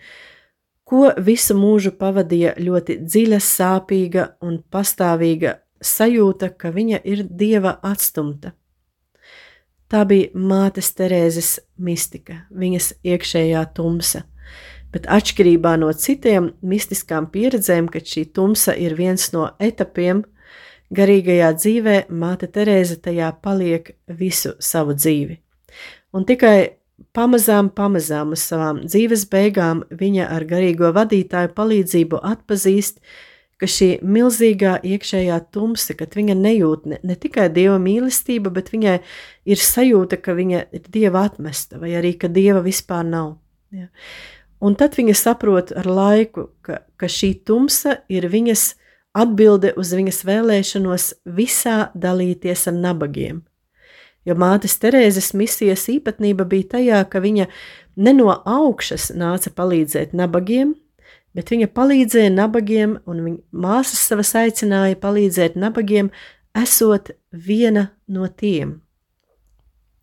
ko 0.88 1.12
visu 1.22 1.56
mūžu 1.56 1.94
pavadīja 2.00 2.56
ļoti 2.60 2.98
dziļa, 3.06 3.40
sāpīga 3.40 4.26
un 4.44 4.60
pastāvīga 4.72 5.60
sajūta, 5.82 6.52
ka 6.58 6.74
viņa 6.74 7.04
ir 7.06 7.24
dieva 7.30 7.78
atstumta. 7.86 8.56
Tā 9.92 10.06
bija 10.08 10.32
mātes 10.34 10.94
Terēzes 10.96 11.58
mistika, 11.76 12.46
viņas 12.56 12.94
iekšējā 13.04 13.64
tumsa. 13.76 14.24
Bet 14.92 15.08
atšķirībā 15.12 15.78
no 15.80 15.92
citiem 15.96 16.52
mistiskām 16.64 17.28
pieredzēm, 17.32 17.88
kad 17.92 18.08
šī 18.08 18.26
tumsa 18.36 18.76
ir 18.76 18.96
viens 18.96 19.30
no 19.36 19.50
etapiem, 19.60 20.24
garīgajā 20.96 21.54
dzīvē 21.60 21.98
māte 22.12 22.48
Terēze 22.52 23.00
tajā 23.04 23.32
paliek 23.44 23.94
visu 24.08 24.56
savu 24.60 24.96
dzīvi. 24.96 25.40
Un 26.16 26.28
tikai 26.28 26.82
Pamazām, 27.12 27.72
pamazām 27.76 28.32
uz 28.36 28.44
savām 28.46 28.84
dzīves 28.86 29.26
beigām 29.32 29.82
viņa 30.00 30.28
ar 30.32 30.46
garīgo 30.48 30.92
vadītāju 30.96 31.50
palīdzību 31.58 32.20
atpazīst, 32.30 33.02
ka 33.62 33.70
šī 33.70 33.90
milzīgā 34.02 34.80
iekšējā 34.82 35.38
tumsa, 35.54 35.94
kad 35.98 36.18
viņa 36.18 36.36
nejūt 36.40 36.88
ne, 36.90 37.00
ne 37.06 37.18
tikai 37.20 37.48
dieva 37.54 37.78
mīlestību, 37.82 38.52
bet 38.54 38.72
viņai 38.74 38.98
ir 39.54 39.62
sajūta, 39.62 40.18
ka 40.18 40.34
viņa 40.38 40.64
ir 40.74 40.90
dieva 40.90 41.26
atmesta, 41.30 41.78
vai 41.82 41.94
arī 42.00 42.16
ka 42.18 42.32
dieva 42.32 42.64
vispār 42.66 43.06
nav. 43.06 43.36
Ja. 43.72 43.88
Un 44.62 44.76
tad 44.78 44.98
viņa 44.98 45.14
saprot 45.18 45.72
ar 45.78 45.88
laiku, 45.90 46.50
ka, 46.66 46.82
ka 46.98 47.10
šī 47.10 47.36
tumsa 47.46 48.02
ir 48.12 48.28
viņas 48.34 48.72
atbilde 49.18 49.76
uz 49.78 49.94
viņas 49.94 50.26
vēlēšanos 50.28 51.08
visā 51.38 51.80
dalīties 51.94 52.68
ar 52.72 52.78
nabagiem 52.78 53.42
jo 54.28 54.36
mātes 54.38 54.78
Terēzes 54.82 55.32
misijas 55.38 55.88
īpatnība 55.92 56.46
bija 56.50 56.76
tajā, 56.76 57.02
ka 57.10 57.22
viņa 57.24 57.48
ne 58.02 58.14
no 58.18 58.30
augšas 58.32 59.10
nāca 59.18 59.54
palīdzēt 59.56 60.16
nabagiem, 60.18 60.76
bet 61.38 61.52
viņa 61.54 61.70
palīdzēja 61.76 62.32
nabagiem, 62.34 62.98
un 63.08 63.24
viņa 63.26 63.42
māsas 63.52 64.02
savas 64.08 64.34
aicināja 64.40 65.00
palīdzēt 65.02 65.58
nabagiem, 65.60 66.12
esot 66.58 67.14
viena 67.32 67.90
no 68.08 68.28
tiem. 68.28 68.82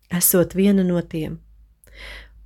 Esot 0.09 0.55
viena 0.57 0.83
no 0.83 1.01
tiem. 1.05 1.37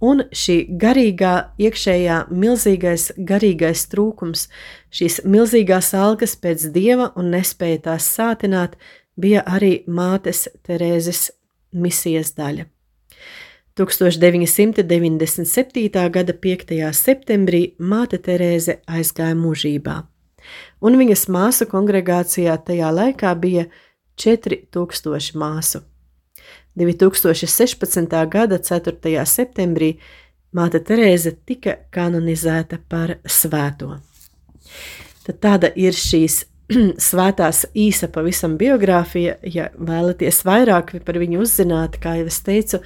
Un 0.03 0.25
šī 0.35 0.57
garīgā, 0.81 1.33
iekšējā, 1.63 2.17
milzīgais 2.35 3.13
garīgais 3.29 3.85
trūkums, 3.87 4.49
šīs 4.91 5.21
milzīgās 5.23 5.93
algas 5.95 6.35
pēc 6.35 6.67
dieva 6.75 7.13
un 7.15 7.31
nespēja 7.31 7.85
tās 7.87 8.09
sātināt, 8.17 8.75
bija 9.15 9.45
arī 9.47 9.77
mātes 9.87 10.49
Terēzes 10.67 11.29
misijas 11.71 12.35
daļa. 12.35 12.72
1997. 13.73 16.09
gada 16.09 16.33
5. 16.33 16.93
septembrī 16.93 17.73
māte 17.81 18.17
Terēze 18.21 18.75
aizgāja 18.85 19.33
mūžībā, 19.33 20.05
un 20.85 20.97
viņas 20.99 21.25
māsu 21.33 21.65
kongregācijā 21.71 22.53
tajā 22.67 22.91
laikā 22.93 23.31
bija 23.33 23.65
4000 24.21 25.33
māsu. 25.41 25.81
2016. 26.77 28.13
gada 28.29 28.61
4. 28.61 29.25
septembrī 29.25 29.97
māte 30.53 30.77
Terēze 30.77 31.33
tika 31.41 31.89
kanonizēta 31.89 32.77
par 32.77 33.17
svēto. 33.25 33.97
Tad 35.25 35.41
tāda 35.41 35.73
ir 35.73 35.97
šīs 35.97 36.45
svētās 37.09 37.65
īsa 37.73 38.05
pavisam 38.13 38.53
biogrāfija. 38.61 39.41
Ja 39.41 39.73
vēlaties 39.73 40.45
vairāk 40.45 41.01
par 41.05 41.17
viņu 41.17 41.41
uzzināt, 41.41 41.97
kā 41.97 42.21
jau 42.21 42.29
es 42.29 42.37
teicu, 42.45 42.77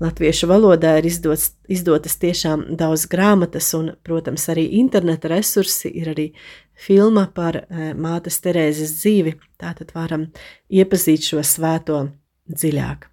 latviešu 0.00 0.48
valodā 0.50 0.96
ir 1.00 1.08
izdots, 1.10 1.50
izdotas 1.68 2.16
tiešām 2.22 2.64
daudz 2.80 3.06
grāmatas, 3.10 3.68
un, 3.78 3.92
protams, 4.06 4.48
arī 4.52 4.66
interneta 4.80 5.30
resursi 5.32 5.92
ir 6.00 6.12
arī 6.14 6.26
filma 6.80 7.26
par 7.34 7.60
e, 7.62 7.92
mātes 7.94 8.40
Terēzes 8.44 8.96
dzīvi. 9.02 9.36
Tātad 9.60 9.92
varam 9.96 10.30
iepazīt 10.72 11.28
šo 11.30 11.44
svēto 11.44 12.06
dziļāk. 12.50 13.06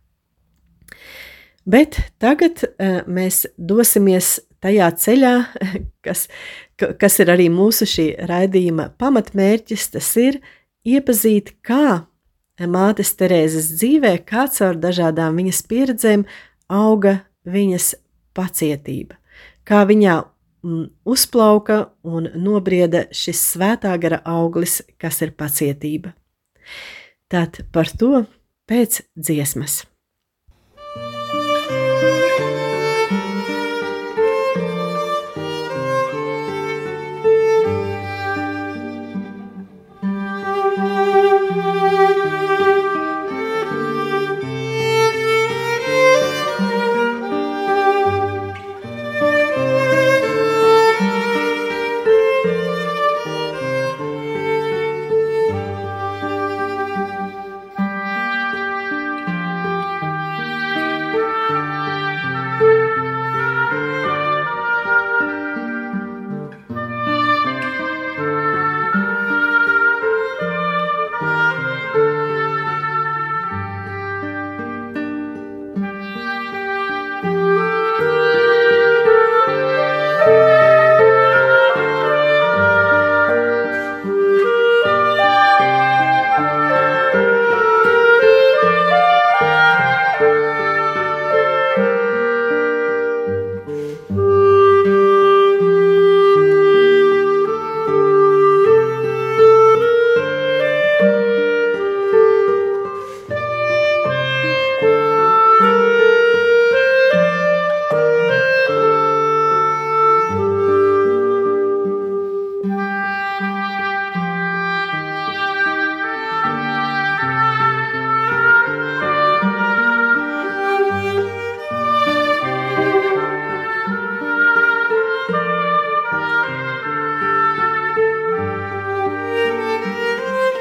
Bet 1.67 1.97
tagad 2.23 2.61
uh, 2.63 3.01
mēs 3.11 3.41
dosimies 3.59 4.37
tajā 4.63 4.87
ceļā, 5.03 5.33
kas 6.05 6.29
kas 6.77 7.19
ir 7.23 7.31
arī 7.33 7.47
mūsu 7.53 7.87
šī 7.89 8.07
raidījuma 8.29 8.91
pamatmērķis, 9.01 9.89
tas 9.95 10.09
ir 10.21 10.39
iepazīt, 10.87 11.55
kā 11.65 12.05
mātes 12.57 13.13
Terēzes 13.17 13.71
dzīvē, 13.77 14.17
kā 14.25 14.47
caur 14.53 14.77
dažādām 14.81 15.37
viņas 15.41 15.63
pieredzēm 15.69 16.25
auga 16.71 17.19
viņas 17.47 17.93
pacietība, 18.37 19.17
kā 19.67 19.83
viņā 19.87 20.15
mm, 20.21 20.85
uzplauka 21.07 21.79
un 22.03 22.29
nobrieda 22.35 23.07
šis 23.11 23.43
svētā 23.53 23.95
gara 24.01 24.21
auglis, 24.25 24.81
kas 25.01 25.21
ir 25.25 25.33
pacietība. 25.37 26.13
Tad 27.31 27.63
par 27.71 27.89
to 27.91 28.25
pēc 28.67 29.01
dziesmas. 29.15 29.85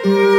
Thank 0.06 0.30
you. 0.30 0.35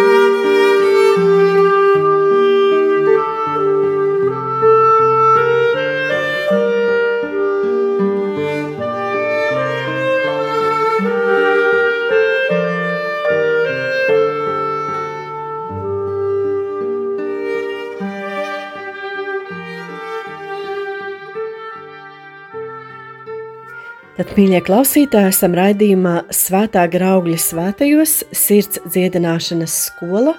Mīļie 24.37 24.59
klausītāji, 24.61 25.31
esam 25.31 25.55
raidījumā 25.57 26.27
Svētā 26.35 26.83
graugļa 26.93 27.37
svētajos, 27.41 28.11
sirds 28.35 28.77
dziedināšanas 28.85 29.73
skola 29.87 30.35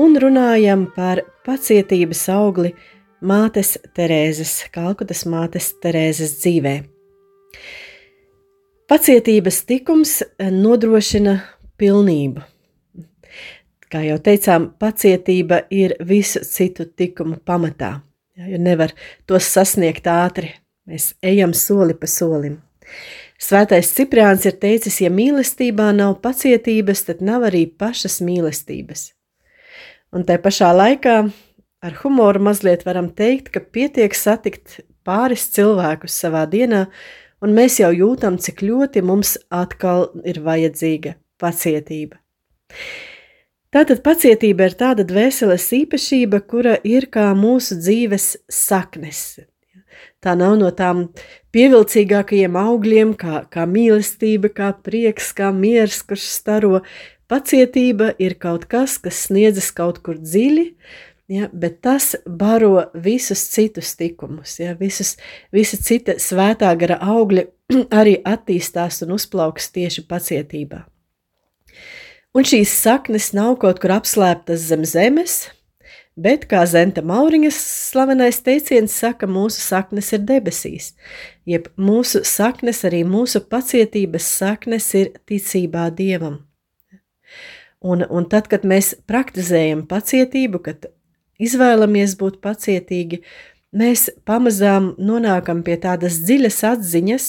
un 0.00 0.16
runājam 0.20 0.86
par 0.94 1.20
pacietības 1.44 2.22
augli 2.32 2.70
mātes 3.20 3.74
Terēzes, 3.96 4.54
Kalkutas 4.72 5.26
mātes 5.28 5.74
Terēzes 5.82 6.38
dzīvē. 6.40 6.74
Pacietības 8.88 9.60
tikums 9.68 10.18
nodrošina 10.40 11.38
pilnību. 11.80 12.44
Kā 13.92 14.06
jau 14.08 14.20
teicām, 14.24 14.70
pacietība 14.80 15.66
ir 15.68 15.98
visu 16.00 16.40
citu 16.48 16.86
tikumu 16.88 17.36
pamatā, 17.44 17.98
jo 18.40 18.62
nevar 18.62 18.96
tos 19.28 19.52
sasniegt 19.52 20.08
ātri. 20.08 20.54
Mēs 20.88 21.12
ejam 21.20 21.52
soli 21.52 21.96
pa 21.96 22.08
solim. 22.08 22.62
Svētais 23.40 23.90
Cipriāns 23.96 24.44
ir 24.46 24.54
teicis, 24.62 25.00
ja 25.02 25.10
mīlestībā 25.10 25.90
nav 25.96 26.20
pacietības, 26.22 27.04
tad 27.08 27.22
nav 27.24 27.48
arī 27.50 27.66
pašas 27.66 28.20
mīlestības. 28.24 29.10
Un 30.14 30.22
tā 30.26 30.38
pašā 30.38 30.70
laikā 30.70 31.16
ar 31.84 31.96
humoru 32.02 32.42
mazliet 32.46 32.84
varam 32.86 33.10
teikt, 33.10 33.50
ka 33.50 33.60
pietiek 33.60 34.14
satikt 34.14 34.80
pāris 35.04 35.48
cilvēkus 35.52 36.14
savā 36.22 36.44
dienā, 36.50 36.86
un 37.42 37.56
mēs 37.56 37.80
jau 37.82 37.90
jūtam, 37.92 38.38
cik 38.40 38.62
ļoti 38.64 39.02
mums 39.04 39.34
atkal 39.52 40.08
ir 40.24 40.40
vajadzīga 40.46 41.16
pacietība. 41.42 42.20
Tātad 43.74 44.04
pacietība 44.06 44.68
ir 44.68 44.76
tāda 44.78 45.02
dvēseles 45.02 45.66
īpašība, 45.82 46.44
kura 46.46 46.76
ir 46.86 47.08
kā 47.10 47.32
mūsu 47.34 47.74
dzīves 47.80 48.28
saknes, 48.46 49.40
Tā 50.24 50.32
nav 50.40 50.54
no 50.56 50.70
tām 50.72 51.08
pievilcīgākajiem 51.52 52.54
augļiem, 52.56 53.12
kā, 53.20 53.42
kā 53.52 53.66
mīlestība, 53.68 54.48
kā 54.56 54.70
prieks, 54.86 55.34
kā 55.36 55.50
miers, 55.52 56.00
kurš 56.06 56.28
staro. 56.38 56.80
Pacietība 57.28 58.14
ir 58.20 58.38
kaut 58.40 58.64
kas, 58.70 58.96
kas 59.00 59.26
sniedzas 59.28 59.70
kaut 59.76 60.00
kur 60.04 60.16
dziļi, 60.20 60.64
ja, 61.32 61.48
bet 61.52 61.82
tas 61.84 62.14
baro 62.24 62.86
visus 62.94 63.44
citus 63.52 63.94
tikumus. 64.00 64.58
Ja, 64.60 64.72
visus, 64.80 65.14
visa 65.52 65.80
cita 65.80 66.16
svētā 66.20 66.72
gara 66.80 66.98
augļi 67.04 67.46
arī 68.00 68.16
attīstās 68.24 69.02
un 69.04 69.16
uzplauks 69.18 69.68
tieši 69.76 70.06
pacietībā. 70.08 70.84
Un 72.34 72.48
šīs 72.48 72.72
saknes 72.80 73.30
nav 73.36 73.58
kaut 73.62 73.78
kur 73.82 73.92
apslēptas 73.94 74.64
zem 74.72 74.88
zemes, 74.88 75.44
Bet, 76.14 76.44
kā 76.46 76.60
Zenta 76.70 77.02
Mauriņas 77.02 77.56
slavenais 77.90 78.36
teiciens 78.46 78.92
saka, 78.94 79.26
mūsu 79.26 79.58
saknes 79.58 80.12
ir 80.14 80.20
debesīs, 80.22 80.92
jeb 81.42 81.66
mūsu 81.74 82.22
saknes, 82.22 82.84
arī 82.86 83.00
mūsu 83.02 83.42
pacietības 83.50 84.28
saknes 84.36 84.86
ir 84.94 85.10
ticībā 85.26 85.88
Dievam. 85.98 86.44
Un, 87.82 88.06
un 88.06 88.28
tad, 88.30 88.46
kad 88.52 88.62
mēs 88.62 88.92
praktizējam 89.10 89.82
pacietību, 89.90 90.62
kad 90.62 90.86
izvēlamies 91.42 92.14
būt 92.22 92.38
pacietīgi, 92.46 93.24
mēs 93.74 94.06
pamazām 94.24 94.92
nonākam 94.94 95.66
pie 95.66 95.80
tādas 95.82 96.22
dziļas 96.22 96.62
atziņas, 96.70 97.28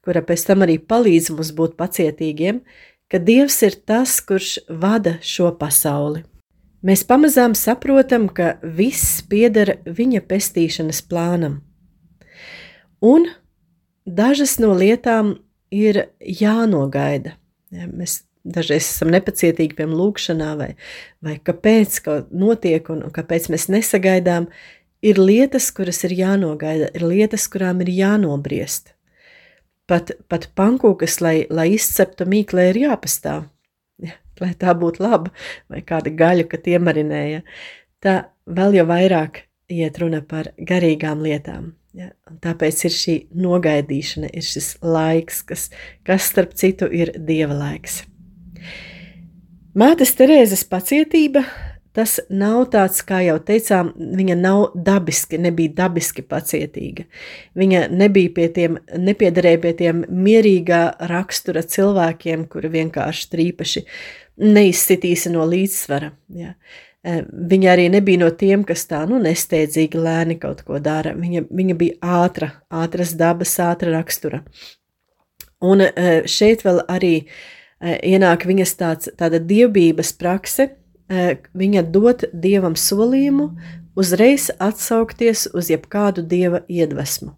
kura 0.00 0.24
pēc 0.24 0.48
tam 0.48 0.64
arī 0.64 0.80
palīdz 0.80 1.34
mums 1.36 1.52
būt 1.52 1.76
pacietīgiem, 1.76 2.64
ka 3.12 3.20
Dievs 3.20 3.60
ir 3.68 3.76
tas, 3.84 4.22
kurš 4.24 4.56
vada 4.72 5.18
šo 5.20 5.52
pasauli. 5.60 6.24
Mēs 6.82 7.04
pamazām 7.06 7.54
saprotam, 7.54 8.26
ka 8.26 8.56
viss 8.62 9.20
pieder 9.30 9.76
viņa 9.86 10.24
pestīšanas 10.26 10.98
plānam. 11.06 11.60
Un 12.98 13.28
dažas 14.02 14.56
no 14.58 14.72
lietām 14.74 15.36
ir 15.70 16.08
jānogaida. 16.18 17.36
Ja, 17.70 17.86
mēs 17.86 18.24
dažreiz 18.42 18.88
esam 18.88 19.12
nepacietīgi 19.14 19.78
pie 19.78 19.86
lūkšanā, 19.86 20.50
vai, 20.58 20.72
vai 21.22 21.36
kāpēc 21.38 22.00
kaut 22.02 22.34
notiek 22.34 22.90
un, 22.90 23.06
un 23.06 23.14
kāpēc 23.14 23.46
mēs 23.54 23.68
nesagaidām. 23.70 24.50
Ir 25.02 25.18
lietas, 25.22 25.70
kuras 25.74 26.02
ir 26.06 26.16
jānogaida, 26.18 26.90
ir 26.98 27.06
lietas, 27.06 27.46
kurām 27.50 27.80
ir 27.82 27.94
jānobriest. 27.94 28.94
Pat, 29.90 30.10
pat 30.30 30.50
pankūkas, 30.58 31.20
lai, 31.22 31.36
lai 31.50 31.72
izceptu 31.76 32.26
mīklē, 32.26 32.70
ir 32.70 32.84
jāpastāv 32.88 33.51
lai 34.40 34.52
tā 34.58 34.74
būtu 34.78 35.04
laba, 35.04 35.32
vai 35.68 35.82
kāda 35.86 36.12
gaļa, 36.16 36.48
ka 36.48 36.60
tie 36.62 36.78
marinēja. 36.82 37.42
Tā 38.02 38.16
vēl 38.46 38.78
jau 38.80 38.86
vairāk 38.88 39.44
iet 39.72 39.98
runa 40.02 40.22
par 40.26 40.52
garīgām 40.58 41.22
lietām. 41.24 41.72
Ja? 41.96 42.10
Un 42.30 42.38
tāpēc 42.42 42.86
ir 42.88 42.94
šī 42.96 43.16
nogaidīšana, 43.36 44.32
ir 44.32 44.46
šis 44.46 44.76
laiks, 44.84 45.42
kas, 45.48 45.68
kas 46.06 46.30
starp 46.32 46.56
citu 46.58 46.88
ir 46.88 47.12
dieva 47.18 47.56
laiks. 47.56 48.02
Mātes 49.78 50.12
Terēzes 50.18 50.66
pacietība 50.68 51.44
tas 51.96 52.18
nav 52.32 52.66
tāds, 52.72 53.02
kā 53.06 53.20
jau 53.26 53.36
teicām, 53.42 53.92
viņa 53.96 54.36
nav 54.40 54.62
dabiski, 54.74 55.40
nebija 55.40 55.74
dabiski 55.82 56.24
pacietīga. 56.24 57.04
Viņa 57.58 57.84
nebija 57.92 58.32
pie 58.36 58.48
tiem, 58.56 58.78
nepiedarēja 58.98 59.62
pie 59.62 59.74
tiem 59.82 60.04
mierīgā 60.08 60.82
rakstura 61.12 61.64
cilvēkiem, 61.64 62.46
kuri 62.52 62.72
vienkārši 62.78 63.28
trīpaši 63.34 63.84
neizsitīsi 64.42 65.32
no 65.34 65.44
līdzsvara. 65.48 66.12
Ja. 66.38 66.54
E, 67.02 67.22
viņa 67.52 67.72
arī 67.72 67.88
nebija 67.92 68.24
no 68.24 68.30
tiem, 68.30 68.64
kas 68.66 68.86
tā 68.90 69.02
nu, 69.10 69.20
nesteidzīgi 69.22 70.00
lēni 70.00 70.38
kaut 70.42 70.62
ko 70.66 70.80
dara. 70.82 71.14
Viņa, 71.18 71.46
viņa 71.50 71.78
bija 71.78 72.14
ātra, 72.22 72.52
ātras 72.70 73.16
dabas, 73.18 73.56
ātra 73.60 73.92
rakstura. 73.96 74.44
Un 75.62 75.84
e, 75.84 76.22
šeit 76.30 76.64
vēl 76.66 76.80
arī 76.90 77.14
e, 77.22 77.26
ienāk 78.14 78.46
viņas 78.48 78.78
tāds, 78.78 79.12
tāda 79.18 79.42
dievbijas 79.42 80.14
prakse. 80.18 80.72
Viņa 81.12 81.84
dod 81.92 82.24
dievam 82.32 82.76
solījumu 82.78 83.50
uzreiz 83.98 84.48
atsaukties 84.62 85.48
uz 85.52 85.70
jebkādu 85.72 86.24
dieva 86.24 86.62
iedvesmu. 86.68 87.34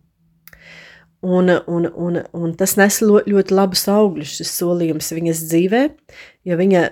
Un, 1.24 1.48
un, 1.66 1.86
un, 1.88 2.18
un 2.36 2.50
tas 2.52 2.74
nes 2.76 2.98
ļoti 3.00 3.54
labus 3.56 3.86
augļus, 3.88 4.34
šis 4.42 4.50
solījums 4.58 5.08
viņas 5.16 5.40
dzīvē, 5.48 5.84
jo 6.44 6.58
viņa 6.60 6.82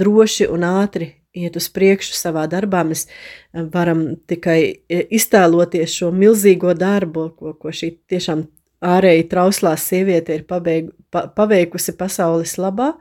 droši 0.00 0.48
un 0.48 0.64
ātri 0.64 1.10
iet 1.36 1.58
uz 1.60 1.68
priekšu 1.72 2.16
savā 2.16 2.46
darbā. 2.48 2.86
Mēs 2.88 3.04
varam 3.52 4.14
tikai 4.28 4.58
iztēloties 4.88 5.98
šo 5.98 6.08
milzīgo 6.16 6.72
darbu, 6.72 7.28
ko, 7.36 7.52
ko 7.60 7.72
šī 7.72 7.92
tiešām 8.08 8.46
ārēji 8.82 9.28
trauslā 9.30 9.74
sieviete 9.76 10.40
ir 10.40 10.46
pabeigu, 10.48 10.94
pa, 11.12 11.26
paveikusi 11.28 11.92
pasaules 11.98 12.56
labā. 12.56 12.94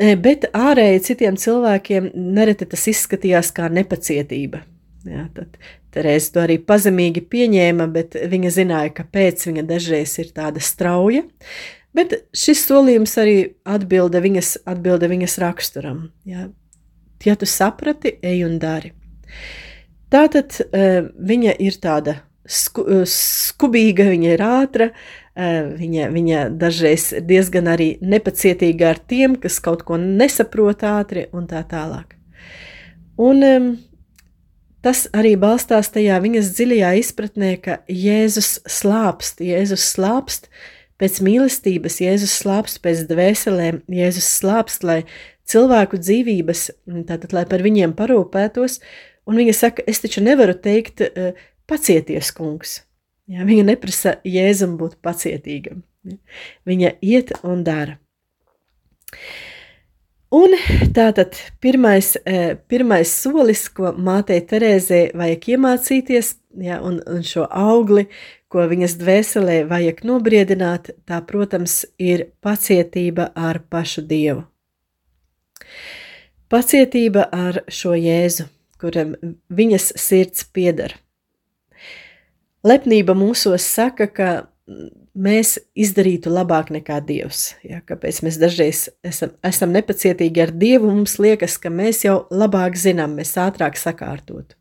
Bet 0.00 0.46
ārēji 0.56 1.02
citiem 1.10 1.36
cilvēkiem 1.36 2.12
nereti 2.16 2.64
tas 2.70 2.86
izskatījās 2.88 3.50
kā 3.52 3.66
nepacietība. 3.68 4.62
Jā, 5.04 5.26
tad 5.36 5.58
Terēze 5.90 6.30
to 6.34 6.42
arī 6.44 6.56
pazemīgi 6.62 7.22
pieņēma, 7.26 7.88
bet 7.90 8.14
viņa 8.30 8.52
zināja, 8.54 8.92
kāpēc 9.00 9.42
viņa 9.48 9.64
dažreiz 9.66 10.12
ir 10.22 10.30
tāda 10.36 10.62
strauja. 10.62 11.24
Bet 11.96 12.14
šis 12.36 12.62
solījums 12.68 13.16
arī 13.18 13.36
atbilda 13.66 14.22
viņas, 14.22 14.52
atbilda 14.70 15.10
viņas 15.10 15.38
raksturam. 15.42 16.04
Jā. 16.28 16.46
Ja 17.26 17.34
tu 17.36 17.48
saprati, 17.50 18.14
ej 18.24 18.44
un 18.46 18.60
dari. 18.62 18.94
Tātad 20.10 20.54
viņa 20.70 21.56
ir 21.60 21.76
tāda 21.82 22.20
sku, 22.46 23.02
skubīga, 23.10 24.06
viņa 24.14 24.30
ir 24.36 24.44
ātra, 24.46 24.88
uh, 24.94 25.19
viņa, 25.36 26.08
viņa 26.10 26.40
dažreiz 26.58 27.10
diezgan 27.26 27.68
arī 27.70 27.92
nepacietīga 28.02 28.90
ar 28.94 28.98
tiem, 28.98 29.36
kas 29.40 29.60
kaut 29.62 29.84
ko 29.86 29.96
nesaprot 30.00 30.82
ātri 30.82 31.28
un 31.32 31.46
tā 31.46 31.62
tālāk. 31.70 32.16
Un 33.20 33.44
um, 33.44 33.70
tas 34.82 35.06
arī 35.12 35.36
balstās 35.36 35.92
tajā 35.94 36.18
viņas 36.22 36.52
dziļajā 36.56 36.92
izpratnē, 37.02 37.54
ka 37.62 37.78
Jēzus 37.86 38.58
slāpst, 38.66 39.42
Jēzus 39.44 39.84
slāpst 39.94 40.50
pēc 41.00 41.20
mīlestības, 41.24 42.00
Jēzus 42.02 42.34
slāpst 42.42 42.82
pēc 42.84 43.06
dvēselēm, 43.08 43.82
Jēzus 43.88 44.28
slāpst, 44.40 44.84
lai 44.84 45.04
cilvēku 45.50 46.00
dzīvības, 46.00 46.66
tātad, 47.08 47.32
lai 47.36 47.46
par 47.48 47.64
viņiem 47.64 47.94
parūpētos, 47.98 48.80
un 49.28 49.40
viņa 49.40 49.56
saka, 49.56 49.86
es 49.86 50.02
taču 50.02 50.22
nevaru 50.24 50.56
teikt, 50.58 51.02
pacieties, 51.70 52.32
kungs. 52.36 52.80
Ja, 53.30 53.46
viņa 53.46 53.68
neprasa 53.68 54.16
Jēzum 54.26 54.74
būt 54.80 54.98
pacietīgam. 55.04 55.84
Ja. 56.08 56.16
Viņa 56.66 56.94
iet 57.04 57.30
un 57.46 57.62
dara. 57.66 57.98
Un 60.30 60.54
tātad 60.94 61.34
pirmais, 61.62 62.12
e, 62.22 62.54
pirmais 62.70 63.10
solis, 63.10 63.64
ko 63.74 63.90
mātei 63.98 64.38
Terēzē 64.46 65.00
vajag 65.18 65.48
iemācīties, 65.56 66.36
ja, 66.62 66.78
un, 66.86 67.00
un 67.10 67.24
šo 67.26 67.48
augli, 67.50 68.06
ko 68.50 68.62
viņas 68.70 68.94
dvēselē 68.98 69.56
vajag 69.70 70.04
nobriedināt, 70.06 70.92
tā, 71.06 71.18
protams, 71.26 71.82
ir 71.98 72.28
pacietība 72.42 73.32
ar 73.34 73.58
pašu 73.70 74.06
Dievu. 74.06 74.46
Pacietība 76.50 77.26
ar 77.34 77.62
šo 77.70 77.94
Jēzu, 77.98 78.46
kuram 78.78 79.14
viņas 79.50 79.92
sirds 79.98 80.46
pieder. 80.46 80.94
Lepnība 82.66 83.14
mūsos 83.16 83.64
saka, 83.64 84.06
ka 84.12 84.30
mēs 85.14 85.56
izdarītu 85.78 86.30
labāk 86.32 86.70
nekā 86.74 87.00
Dievs. 87.06 87.54
Ja, 87.66 87.80
kāpēc 87.86 88.20
mēs 88.26 88.38
dažreiz 88.40 88.86
esam, 89.06 89.32
esam 89.46 89.72
nepacietīgi 89.74 90.44
ar 90.44 90.52
Dievu, 90.54 90.90
mums 90.92 91.18
liekas, 91.22 91.56
ka 91.60 91.72
mēs 91.72 92.04
jau 92.06 92.24
labāk 92.30 92.78
zinām, 92.78 93.16
mēs 93.18 93.34
ātrāk 93.40 93.80
sakārtotu. 93.80 94.56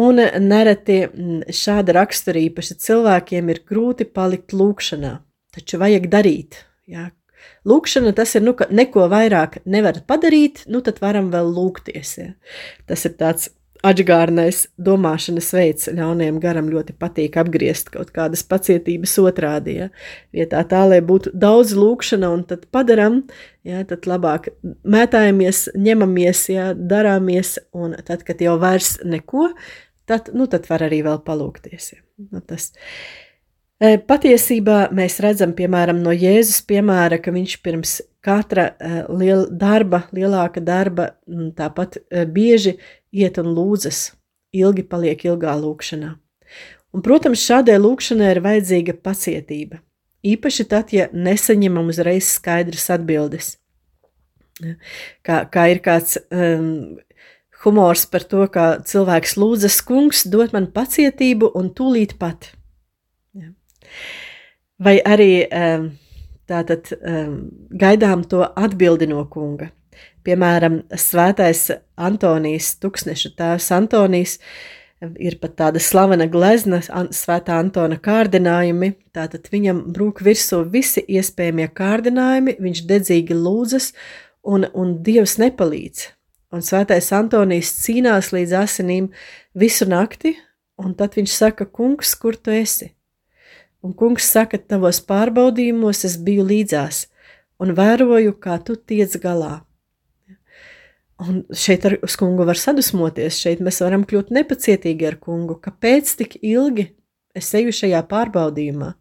Un 0.00 0.20
nereti 0.22 1.02
šāda 1.50 1.96
rakstura 1.96 2.38
īpaši 2.44 2.76
cilvēkiem 2.84 3.48
ir 3.50 3.62
grūti 3.66 4.06
palikt 4.06 4.54
lūkšanā, 4.54 5.16
taču 5.56 5.80
vajag 5.82 6.06
darīt. 6.12 6.60
Ja. 6.90 7.08
Lūkšana 7.66 8.12
tas 8.16 8.36
ir, 8.36 8.44
nu, 8.44 8.54
ka 8.56 8.68
neko 8.70 9.08
vairāk 9.10 9.62
nevarat 9.68 10.06
padarīt, 10.08 10.62
nu 10.70 10.82
tad 10.84 11.00
varam 11.02 11.32
vēl 11.32 11.50
lūgties. 11.56 12.12
Ja. 12.20 12.30
Tas 12.88 13.04
ir 13.08 13.16
tāds 13.18 13.50
Atgādnais 13.80 14.66
domāšanas 14.76 15.46
veids 15.56 15.88
ļaunajam 15.96 16.40
garam 16.42 16.66
ļoti 16.68 16.92
patīk 17.00 17.38
apgriezt 17.40 17.88
kaut 17.94 18.10
kādas 18.12 18.42
pacietības 18.44 19.14
otrādi. 19.22 19.78
Ja? 19.78 19.86
Vietā 20.36 20.60
tā, 20.68 20.82
lai 20.90 20.98
būtu 21.00 21.32
daudz 21.32 21.72
lūkšana 21.78 22.28
un 22.28 22.42
tad 22.48 22.66
padaram, 22.74 23.22
ja? 23.64 23.80
tad 23.88 24.04
labāk 24.10 24.50
mētājamies, 24.84 25.70
ņemamies, 25.80 26.44
ja? 26.52 26.66
darāmies, 26.74 27.56
un 27.72 27.96
tad, 28.04 28.26
kad 28.28 28.44
jau 28.44 28.58
vairs 28.60 28.98
neko, 29.00 29.48
tad, 30.04 30.28
nu, 30.36 30.44
tad 30.50 30.68
var 30.68 30.84
arī 30.84 31.00
vēl 31.08 31.24
palūkties. 31.24 31.90
Ja? 31.94 32.04
Nu, 32.28 32.44
tas. 32.44 32.74
E, 33.80 33.96
patiesībā 33.96 34.90
mēs 34.92 35.22
redzam, 35.24 35.56
piemēram, 35.56 36.02
no 36.04 36.12
Jēzus 36.12 36.60
piemēra, 36.68 37.16
ka 37.24 37.32
viņš 37.32 37.58
pirms 37.64 37.96
katra 38.20 38.74
e, 38.76 39.04
liela 39.08 39.48
darba, 39.48 40.04
lielāka 40.12 40.60
darba, 40.60 41.14
tāpat 41.56 41.96
e, 42.02 42.26
bieži 42.28 42.76
iet 43.12 43.38
un 43.42 43.52
lūdzas, 43.56 44.10
ilgi 44.54 44.84
paliek 44.86 45.22
ilgā 45.26 45.54
lūkšanā. 45.60 46.14
Un, 46.90 47.04
protams, 47.06 47.42
šādai 47.46 47.78
lūkšanai 47.78 48.32
ir 48.34 48.42
vajadzīga 48.44 48.96
pacietība. 49.04 49.78
Īpaši 50.26 50.66
tad, 50.68 50.90
ja 50.92 51.06
nesaņemam 51.14 51.88
uzreiz 51.92 52.28
skaidras 52.34 52.90
atbildes. 52.92 53.54
Kā, 55.24 55.44
kā 55.48 55.68
ir 55.72 55.80
kāds 55.80 56.18
um, 56.28 56.98
humors 57.64 58.04
par 58.10 58.26
to, 58.28 58.44
kā 58.52 58.66
cilvēks 58.84 59.38
lūdzas, 59.40 59.78
kungs, 59.86 60.26
dod 60.28 60.52
man 60.56 60.68
pacietību 60.74 61.52
un 61.56 61.70
tūlīt 61.76 62.18
pat. 62.20 62.50
Ja. 63.38 63.52
Vai 64.82 64.98
arī 65.00 65.32
um, 65.46 65.90
tātad 66.50 66.90
um, 66.98 67.36
gaidām 67.70 68.26
to 68.28 68.42
atbildi 68.44 69.08
no 69.10 69.24
kunga. 69.30 69.70
Piemēram, 70.26 70.82
svētais 71.00 71.70
Antonijs, 71.96 72.74
tūkstneša 72.82 73.32
tēvs 73.38 73.70
Antonijs, 73.72 74.36
ir 75.16 75.38
pat 75.40 75.54
tāda 75.56 75.80
slavena 75.80 76.26
glezna, 76.28 76.82
svētā 77.16 77.56
Antona 77.62 77.96
kārdinājumi, 78.00 78.92
tātad 79.16 79.48
viņam 79.52 79.86
brūk 79.94 80.20
virsū 80.24 80.60
visi 80.68 81.04
iespējamie 81.08 81.70
kārdinājumi, 81.72 82.58
viņš 82.60 82.84
dedzīgi 82.90 83.36
lūdzas, 83.36 83.92
un, 84.44 84.66
un 84.74 84.98
Dievs 85.04 85.38
nepalīdz. 85.40 86.06
Un 86.50 86.64
svētais 86.66 87.12
Antonijs 87.14 87.70
cīnās 87.84 88.32
līdz 88.34 88.56
asinīm 88.58 89.08
visu 89.54 89.86
nakti, 89.88 90.34
un 90.80 90.96
tad 90.98 91.14
viņš 91.16 91.36
saka, 91.36 91.64
kungs, 91.64 92.12
kur 92.18 92.36
tu 92.36 92.52
esi? 92.52 92.90
Un 93.80 93.94
kungs 93.96 94.26
saka, 94.28 94.58
tavos 94.58 95.00
pārbaudījumos 95.08 96.04
es 96.04 96.18
biju 96.20 96.44
līdzās, 96.50 97.06
un 97.62 97.72
vēroju, 97.78 98.34
kā 98.42 98.58
tu 98.60 98.76
tiec 98.76 99.14
galā. 99.22 99.60
Un 101.20 101.42
šeit 101.52 101.84
ar 101.84 101.98
kungu 102.18 102.46
var 102.48 102.56
sadusmoties, 102.56 103.40
šeit 103.42 103.60
mēs 103.64 103.82
varam 103.84 104.06
kļūt 104.08 104.30
nepacietīgi 104.32 105.08
ar 105.08 105.18
kungu. 105.20 105.58
Kāpēc 105.60 106.14
tik 106.22 106.38
ilgi 106.40 106.86
es 107.36 107.50
eju 107.56 107.74
šajā 107.76 108.00
pārbaudījumā? 108.08 108.94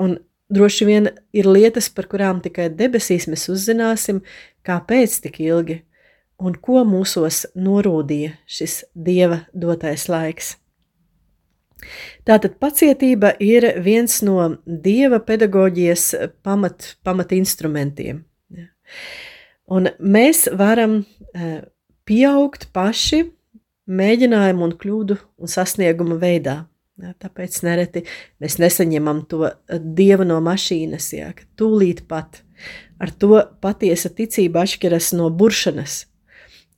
Un 0.00 0.16
droši 0.52 0.88
vien 0.88 1.10
ir 1.36 1.48
lietas, 1.48 1.90
par 1.92 2.08
kurām 2.08 2.40
tikai 2.44 2.70
debesīs 2.72 3.28
mēs 3.28 3.48
uzzināsim, 3.52 4.22
kāpēc 4.66 5.20
tik 5.26 5.40
ilgi 5.44 5.82
un 6.40 6.56
ko 6.60 6.84
mūsos 6.88 7.44
norūdīja 7.56 8.36
šis 8.48 8.82
dieva 8.92 9.42
dotais 9.52 10.08
laiks. 10.12 10.54
Tātad 12.26 12.56
pacietība 12.60 13.34
ir 13.42 13.68
viens 13.84 14.22
no 14.24 14.56
dieva 14.64 15.20
pedagoģijas 15.22 16.08
pamat, 16.44 16.94
pamat 17.04 17.34
instrumentiem. 17.36 18.24
Ja. 18.56 18.70
Un 19.72 19.90
mēs 19.98 20.46
varam 20.54 21.00
e, 21.02 21.50
pieaugt 22.06 22.68
paši 22.74 23.24
mēģinājumu 23.86 24.66
un 24.66 24.74
kļūdu 24.78 25.18
un 25.42 25.50
sasnieguma 25.50 26.18
veidā. 26.22 26.60
Ja, 26.96 27.10
tāpēc 27.20 27.58
nereti 27.66 28.06
mēs 28.40 28.56
nesaņemam 28.62 29.26
to 29.28 29.42
e, 29.48 29.54
dievu 29.78 30.24
no 30.28 30.38
mašīnas, 30.44 31.10
ja, 31.12 31.32
ka 31.36 31.44
tūlīt 31.58 32.06
pat 32.08 32.40
ar 33.02 33.12
to 33.12 33.42
patiesa 33.60 34.10
ticība 34.16 34.62
atšķiras 34.64 35.12
no 35.18 35.28
buršanas. 35.28 36.04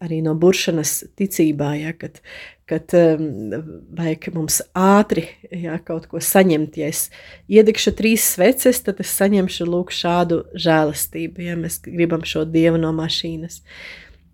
Arī 0.03 0.21
no 0.23 0.35
buršanas 0.39 1.01
ticībā, 1.19 1.73
ja, 1.79 1.93
kad, 1.99 2.21
kad 2.69 2.93
um, 2.97 3.55
vajag 3.97 4.29
mums 4.35 4.61
ātri 4.77 5.25
jā, 5.49 5.79
kaut 5.87 6.09
ko 6.11 6.21
saņemt. 6.23 6.77
Ja 6.81 6.91
es 6.93 7.07
iedegšu 7.49 7.95
trīs 7.99 8.27
sveces, 8.35 8.83
tad 8.85 9.01
es 9.05 9.13
saņemšu 9.17 9.67
lūk 9.69 9.93
šādu 9.95 10.43
žēlastību, 10.53 11.45
ja 11.49 11.57
mēs 11.61 11.81
gribam 11.87 12.27
šo 12.29 12.45
dievu 12.49 12.81
no 12.83 12.93
mašīnas. 12.97 13.63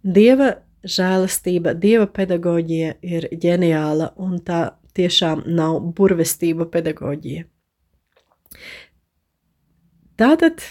Dieva 0.04 0.56
žēlastība, 0.84 1.74
dieva 1.78 2.08
pedagoģija 2.10 2.96
ir 3.02 3.28
ģeniāla 3.32 4.12
un 4.20 4.38
tā 4.44 4.64
tiešām 4.94 5.44
nav 5.46 5.80
burvestība 5.96 6.66
pedagoģija. 6.70 7.46
Tātad 10.18 10.62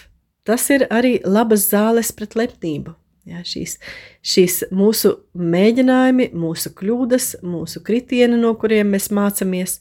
tas 0.48 0.70
ir 0.72 0.86
arī 0.92 1.18
labas 1.26 1.66
zāles 1.72 2.14
pret 2.16 2.38
lepnību. 2.40 2.96
Ja, 3.24 3.40
šīs, 3.48 3.78
šīs 4.20 4.58
mūsu 4.76 5.14
mēģinājumi, 5.40 6.34
mūsu 6.36 6.74
kļūdas, 6.76 7.38
mūsu 7.48 7.80
kritieni, 7.86 8.36
no 8.36 8.52
kuriem 8.60 8.90
mēs 8.92 9.08
mācāmies, 9.16 9.78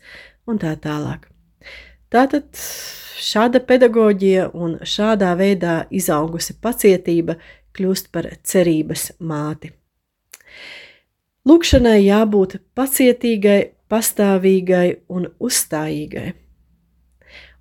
un 0.47 0.61
tā 0.63 0.77
tālāk. 0.79 1.27
Tātad 2.13 2.47
šāda 3.23 3.63
pedagoģija 3.67 4.53
un 4.55 4.77
šādā 4.87 5.33
veidā 5.39 5.81
izaugusi 5.91 6.55
pacietība 6.63 7.39
kļūst 7.75 8.13
par 8.15 8.29
cerības 8.47 9.11
māti. 9.19 9.73
Lūkšanai 11.49 11.99
jābūt 12.05 12.61
pacietīgai, 12.79 13.73
pastāvīgai 13.91 14.87
un 15.11 15.27
uzstājīgai. 15.43 16.29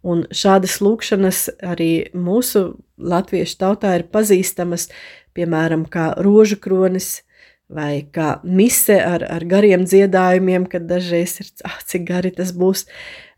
Un 0.02 0.24
šādas 0.34 0.80
lūkšanas 0.82 1.40
arī 1.66 2.10
mūsu 2.18 2.64
latviešu 2.98 3.58
tautā 3.62 3.96
ir 4.00 4.08
pazīstamas 4.10 4.88
piemēram, 5.38 5.86
kā 5.90 6.12
rožu 6.20 6.60
kronis 6.62 7.22
vai 7.72 8.04
kā 8.12 8.36
mise 8.44 8.98
ar, 9.00 9.24
ar 9.32 9.46
gariem 9.48 9.86
dziedājumiem, 9.88 10.68
kad 10.72 10.88
dažreiz 10.90 11.38
ir, 11.40 11.52
ah, 11.68 11.78
cik 11.88 12.04
gari 12.10 12.34
tas 12.36 12.52
būs, 12.56 12.86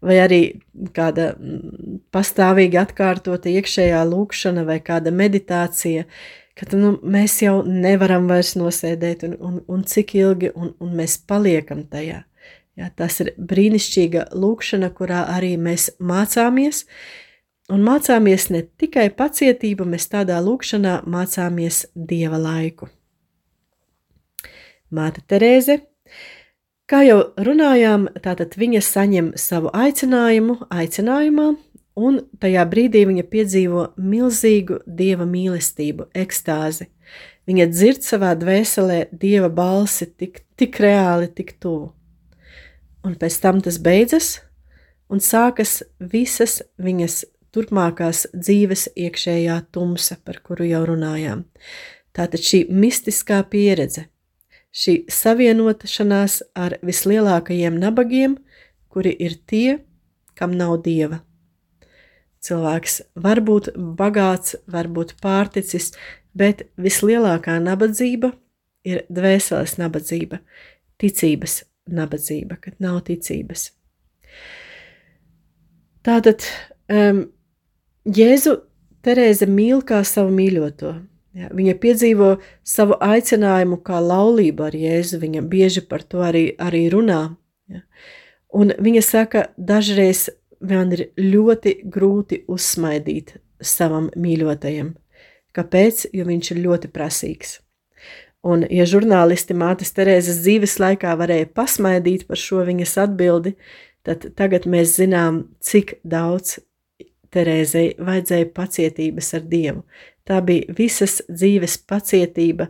vai 0.01 0.17
arī 0.23 0.41
kāda 0.95 1.33
mm, 1.35 1.99
pastāvīgi 2.13 2.79
atkārtota 2.81 3.51
iekšējā 3.53 4.01
lūkšana 4.09 4.65
vai 4.67 4.79
kāda 4.83 5.13
meditācija, 5.13 6.07
kad 6.57 6.73
nu, 6.77 6.95
mēs 7.01 7.39
jau 7.45 7.59
nevaram 7.65 8.27
vairs 8.29 8.55
nosēdēt 8.57 9.25
un, 9.29 9.37
un, 9.39 9.59
un 9.69 9.87
cik 9.89 10.15
ilgi, 10.17 10.53
un, 10.57 10.73
un 10.81 10.93
mēs 10.97 11.19
paliekam 11.29 11.85
tajā. 11.89 12.23
Ja, 12.73 12.87
tas 12.89 13.19
ir 13.21 13.35
brīnišķīga 13.37 14.31
lūkšana, 14.33 14.89
kurā 14.97 15.27
arī 15.29 15.53
mēs 15.61 15.91
mācāmies, 16.01 16.87
Un 17.71 17.79
mācāmies 17.85 18.49
ne 18.51 18.65
tikai 18.65 19.07
pacietību, 19.15 19.85
mēs 19.87 20.09
tādā 20.11 20.41
lūkšanā 20.43 20.97
mācāmies 21.07 21.85
dieva 21.95 22.35
laiku. 22.41 22.89
Māte 24.91 25.23
Terēze, 25.23 25.79
kā 26.91 27.05
jau 27.07 27.21
runājām, 27.39 28.09
tātad 28.25 28.57
viņa 28.59 28.81
saņem 28.83 29.31
savu 29.39 29.71
aicinājumu, 29.73 30.59
aicinājumā, 30.75 31.47
un 31.95 32.19
tajā 32.43 32.67
brīdī 32.67 33.05
viņa 33.07 33.23
piedzīvo 33.31 33.87
milzīgu 33.95 34.81
dieva 34.85 35.25
mīlestību, 35.29 36.11
ekstāzi. 36.13 36.89
Viņa 37.47 37.67
dzird 37.71 38.03
savā 38.03 38.35
dvēselē 38.39 39.05
dieva 39.11 39.47
balsi 39.47 40.09
tik, 40.11 40.43
tik 40.59 40.79
reāli, 40.83 41.31
tik 41.31 41.55
tuvu. 41.63 41.93
Un 43.07 43.15
pēc 43.19 43.39
tam 43.43 43.59
tas 43.63 43.79
beidzas, 43.83 44.37
un 45.11 45.23
sākas 45.23 45.81
visas 45.99 46.61
viņas 46.79 47.23
turpmākās 47.53 48.25
dzīves 48.33 48.87
iekšējā 48.97 49.59
tumsa, 49.73 50.17
par 50.25 50.41
kuru 50.45 50.67
jau 50.67 50.83
runājām. 50.89 51.45
Tātad 52.13 52.43
šī 52.45 52.65
mistiskā 52.69 53.41
pieredze, 53.49 54.07
šī 54.73 55.03
savienošanās 55.09 56.41
ar 56.57 56.77
vislielākajiem 56.85 57.77
nabagiem, 57.81 58.37
kuri 58.93 59.13
ir 59.17 59.37
tie, 59.49 59.79
kam 60.37 60.53
nav 60.57 60.81
dieva. 60.85 61.21
Cilvēks 62.43 62.99
var 63.15 63.39
būt 63.45 63.71
bagāts, 63.97 64.57
var 64.67 64.89
būt 64.91 65.15
pārticis, 65.23 65.93
bet 66.35 66.65
vislielākā 66.75 67.55
nabadzība 67.63 68.33
ir 68.83 69.05
dvēseles 69.13 69.77
nabadzība, 69.79 70.41
ticības 70.99 71.61
nabadzība, 71.87 72.57
kad 72.59 72.75
nav 72.83 72.99
ticības. 73.07 73.69
Tātad 76.03 76.43
um, 76.91 77.23
Jēzu 78.03 78.59
Terēze 79.03 79.47
mīl 79.47 79.81
kā 79.83 79.99
savu 80.07 80.31
mīļoto. 80.31 80.93
Ja, 81.33 81.49
viņa 81.51 81.73
piedzīvo 81.81 82.27
savu 82.63 82.95
aicinājumu 83.01 83.79
kā 83.83 83.97
laulību 83.99 84.67
ar 84.67 84.75
Jēzu. 84.77 85.19
Viņa 85.23 85.41
bieži 85.49 85.83
par 85.87 86.05
to 86.07 86.21
arī, 86.23 86.51
arī 86.61 86.85
runā. 86.93 87.35
Ja. 87.71 87.81
Un 88.53 88.71
viņa 88.79 89.03
saka, 89.03 89.47
dažreiz 89.57 90.29
man 90.63 90.93
ir 90.95 91.09
ļoti 91.19 91.79
grūti 91.89 92.43
uzsmaidīt 92.47 93.37
savam 93.59 94.11
mīļotajam. 94.15 94.93
Kāpēc? 95.53 96.07
Jo 96.13 96.27
viņš 96.27 96.51
ir 96.53 96.63
ļoti 96.63 96.91
prasīgs. 96.93 97.57
Un, 98.43 98.65
ja 98.67 98.83
žurnālisti 98.89 99.55
mātes 99.55 99.93
Terēzes 99.95 100.41
dzīves 100.43 100.75
laikā 100.83 101.13
varēja 101.19 101.47
pasmaidīt 101.55 102.27
par 102.27 102.39
šo 102.39 102.65
viņas 102.67 102.97
atbildi, 103.05 103.55
tad 104.03 104.27
tagad 104.35 104.67
mēs 104.67 104.97
zinām, 104.99 105.45
cik 105.63 105.97
daudz 106.03 106.57
Terēzei 107.33 107.93
vajadzēja 107.97 108.49
pacietības 108.55 109.33
ar 109.37 109.47
Dievu. 109.49 109.83
Tā 110.27 110.39
bija 110.45 110.75
visas 110.77 111.19
dzīves 111.27 111.79
pacietība, 111.89 112.69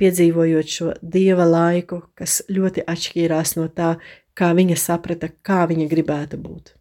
piedzīvojot 0.00 0.74
šo 0.74 0.90
dieva 1.02 1.46
laiku, 1.48 2.02
kas 2.16 2.40
ļoti 2.48 2.84
atšķīrās 2.88 3.56
no 3.58 3.68
tā, 3.68 3.94
kā 4.36 4.52
viņa 4.56 4.76
saprata, 4.80 5.30
kā 5.44 5.64
viņa 5.70 5.88
gribētu 5.90 6.40
būt. 6.40 6.74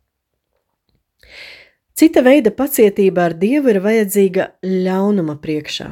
Cita 2.00 2.24
veida 2.24 2.52
pacietība 2.56 3.28
ar 3.28 3.36
Dievu 3.36 3.74
ir 3.74 3.82
vajadzīga 3.84 4.54
ļaunuma 4.64 5.36
priekšā. 5.44 5.90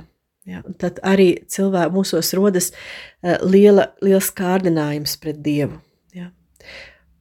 Ja, 0.48 0.62
tad 0.80 1.02
arī 1.04 1.34
cilvēkos 1.52 1.92
mūsos 1.92 2.32
rodas 2.40 2.70
uh, 2.72 3.36
liela, 3.44 3.90
liels 4.00 4.30
kārdinājums 4.32 5.18
pret 5.20 5.42
Dievu. 5.44 5.82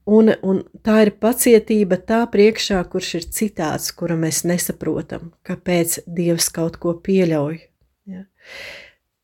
Un, 0.06 0.30
un 0.46 0.60
tā 0.86 1.00
ir 1.02 1.10
pacietība 1.18 1.98
tā 1.98 2.20
priekšā, 2.30 2.78
kurš 2.90 3.08
ir 3.18 3.24
citāds, 3.34 3.88
kura 3.90 4.14
mēs 4.14 4.44
nesaprotam, 4.46 5.32
kāpēc 5.46 6.04
Dievs 6.06 6.46
kaut 6.54 6.76
ko 6.78 6.92
pieļauj. 7.02 7.56
Ja. 8.06 8.22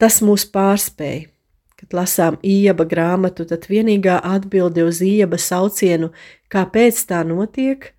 Tas 0.02 0.18
mūs 0.26 0.48
pārspēj. 0.50 1.28
Kad 1.78 1.94
lasām 1.98 2.36
ieba 2.46 2.86
grāmatu, 2.86 3.46
tad 3.46 3.68
vienīgā 3.70 4.20
atbilde 4.22 4.84
uz 4.86 5.00
ieba 5.02 5.38
saucienu, 5.38 6.12
kāpēc 6.50 6.98
tā 7.10 7.22
notiek, 7.26 7.92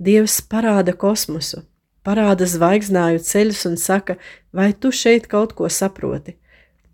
Dievs 0.00 0.40
parāda 0.48 0.92
kosmosu, 0.96 1.62
parāda 2.04 2.48
zvaigznāju 2.48 3.20
ceļus 3.24 3.62
un 3.68 3.76
saka, 3.80 4.16
vai 4.52 4.72
tu 4.72 4.92
šeit 4.92 5.28
kaut 5.28 5.52
ko 5.56 5.68
saproti? 5.72 6.36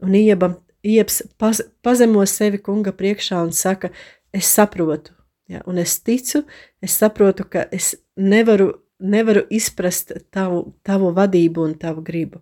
Un 0.02 0.14
ieba, 0.18 0.52
iebs 0.86 1.22
paz, 1.38 1.62
pazemo 1.82 2.26
sevi 2.26 2.58
kunga 2.62 2.94
priekšā 2.94 3.40
un 3.46 3.54
saka, 3.54 3.90
es 4.34 4.50
saprotu, 4.50 5.14
Ja, 5.50 5.62
un 5.66 5.80
es 5.82 5.96
ticu, 6.06 6.44
es 6.78 6.94
saprotu, 6.94 7.44
ka 7.50 7.64
es 7.74 7.96
nevaru, 8.14 8.68
nevaru 9.02 9.42
izprast 9.50 10.12
tavu, 10.30 10.76
tavu 10.86 11.10
vadību 11.16 11.64
un 11.64 11.74
tavu 11.74 12.04
gribu. 12.06 12.38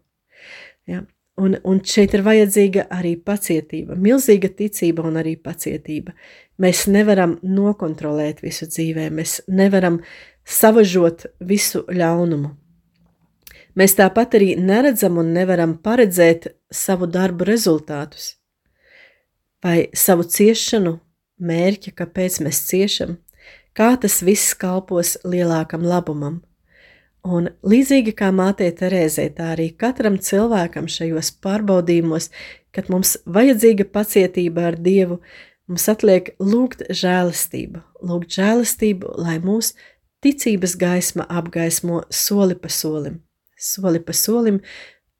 Ja, 0.88 1.00
un, 1.40 1.56
un 1.64 1.80
šeit 1.80 2.12
ir 2.18 2.24
vajadzīga 2.26 2.84
arī 2.92 3.14
pacietība, 3.16 3.96
milzīga 3.96 4.50
ticība 4.60 5.06
un 5.08 5.16
arī 5.22 5.38
pacietība. 5.40 6.12
Mēs 6.60 6.84
nevaram 6.92 7.38
nokontrolēt 7.42 8.44
visu 8.44 8.68
dzīvē, 8.68 9.08
mēs 9.14 9.38
nevaram 9.48 10.02
savažot 10.44 11.30
visu 11.40 11.86
ļaunumu. 11.88 12.52
Mēs 13.78 13.94
tāpat 13.96 14.36
arī 14.36 14.52
neredzam 14.60 15.16
un 15.22 15.32
nevaram 15.32 15.78
paredzēt 15.80 16.52
savu 16.68 17.08
darbu 17.08 17.46
rezultātus 17.48 18.34
vai 19.64 19.88
savu 19.96 20.28
ciešanu 20.28 20.98
mērķa, 21.38 21.94
kāpēc 21.98 22.40
mēs 22.44 22.62
ciešam, 22.68 23.16
kā 23.76 23.94
tas 24.00 24.20
viss 24.26 24.56
kalpos 24.58 25.16
lielākam 25.24 25.84
labumam. 25.86 26.40
Un 27.26 27.50
līdzīgi 27.66 28.14
kā 28.16 28.30
mātei 28.32 28.70
Terēzē, 28.72 29.26
tā 29.36 29.52
arī 29.56 29.68
katram 29.76 30.16
cilvēkam 30.22 30.86
šajos 30.88 31.32
pārbaudījumos, 31.42 32.30
kad 32.72 32.88
mums 32.92 33.16
vajadzīga 33.26 33.88
pacietība 33.92 34.68
ar 34.70 34.78
Dievu, 34.78 35.18
mums 35.68 35.88
atliek 35.90 36.30
lūgt 36.40 36.86
žēlastību, 36.88 37.82
lūgt 38.08 38.38
žēlastību, 38.38 39.12
lai 39.20 39.36
mūsu 39.44 39.74
ticības 40.24 40.78
gaisma 40.78 41.26
apgaismo 41.28 42.04
soli 42.10 42.56
pa 42.58 42.70
solim, 42.72 43.20
soli 43.58 44.00
pa 44.00 44.16
solim, 44.16 44.62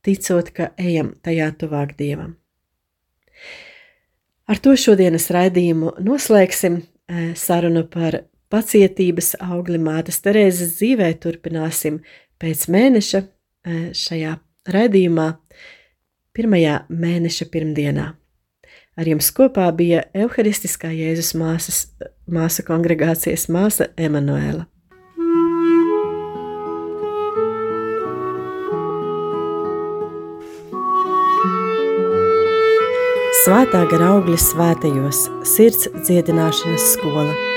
ticot, 0.06 0.54
ka 0.54 0.72
ejam 0.78 1.12
tajā 1.22 1.52
tuvāk 1.60 1.98
Dievam. 1.98 2.37
Ar 4.48 4.56
to 4.64 4.72
šodienas 4.80 5.28
raidījumu 5.34 5.98
noslēgsim 6.00 6.80
sarunu 7.36 7.82
par 7.92 8.22
pacietības 8.48 9.34
augli 9.44 9.76
mātes 9.80 10.22
Terēzes 10.24 10.78
dzīvē. 10.78 11.10
Turpināsim 11.20 11.98
pēc 12.40 12.64
mēneša 12.72 13.20
šajā 13.92 14.38
raidījumā, 14.72 15.26
pirmajā 16.32 16.78
mēneša 16.88 17.48
pirmdienā. 17.52 18.06
Ar 18.98 19.12
jums 19.12 19.28
kopā 19.36 19.68
bija 19.76 20.06
Euharistiskā 20.16 20.90
Jēzus 20.96 21.34
māsas, 21.38 21.84
māsa 22.26 22.64
kongregācijas 22.66 23.46
māsa 23.52 23.92
Emanuēla. 24.00 24.64
Svētā 33.48 33.78
gara 33.88 34.10
augļa 34.12 34.36
svētajos 34.44 35.22
sirds 35.48 35.88
dziedināšanas 36.04 36.90
skola. 36.98 37.47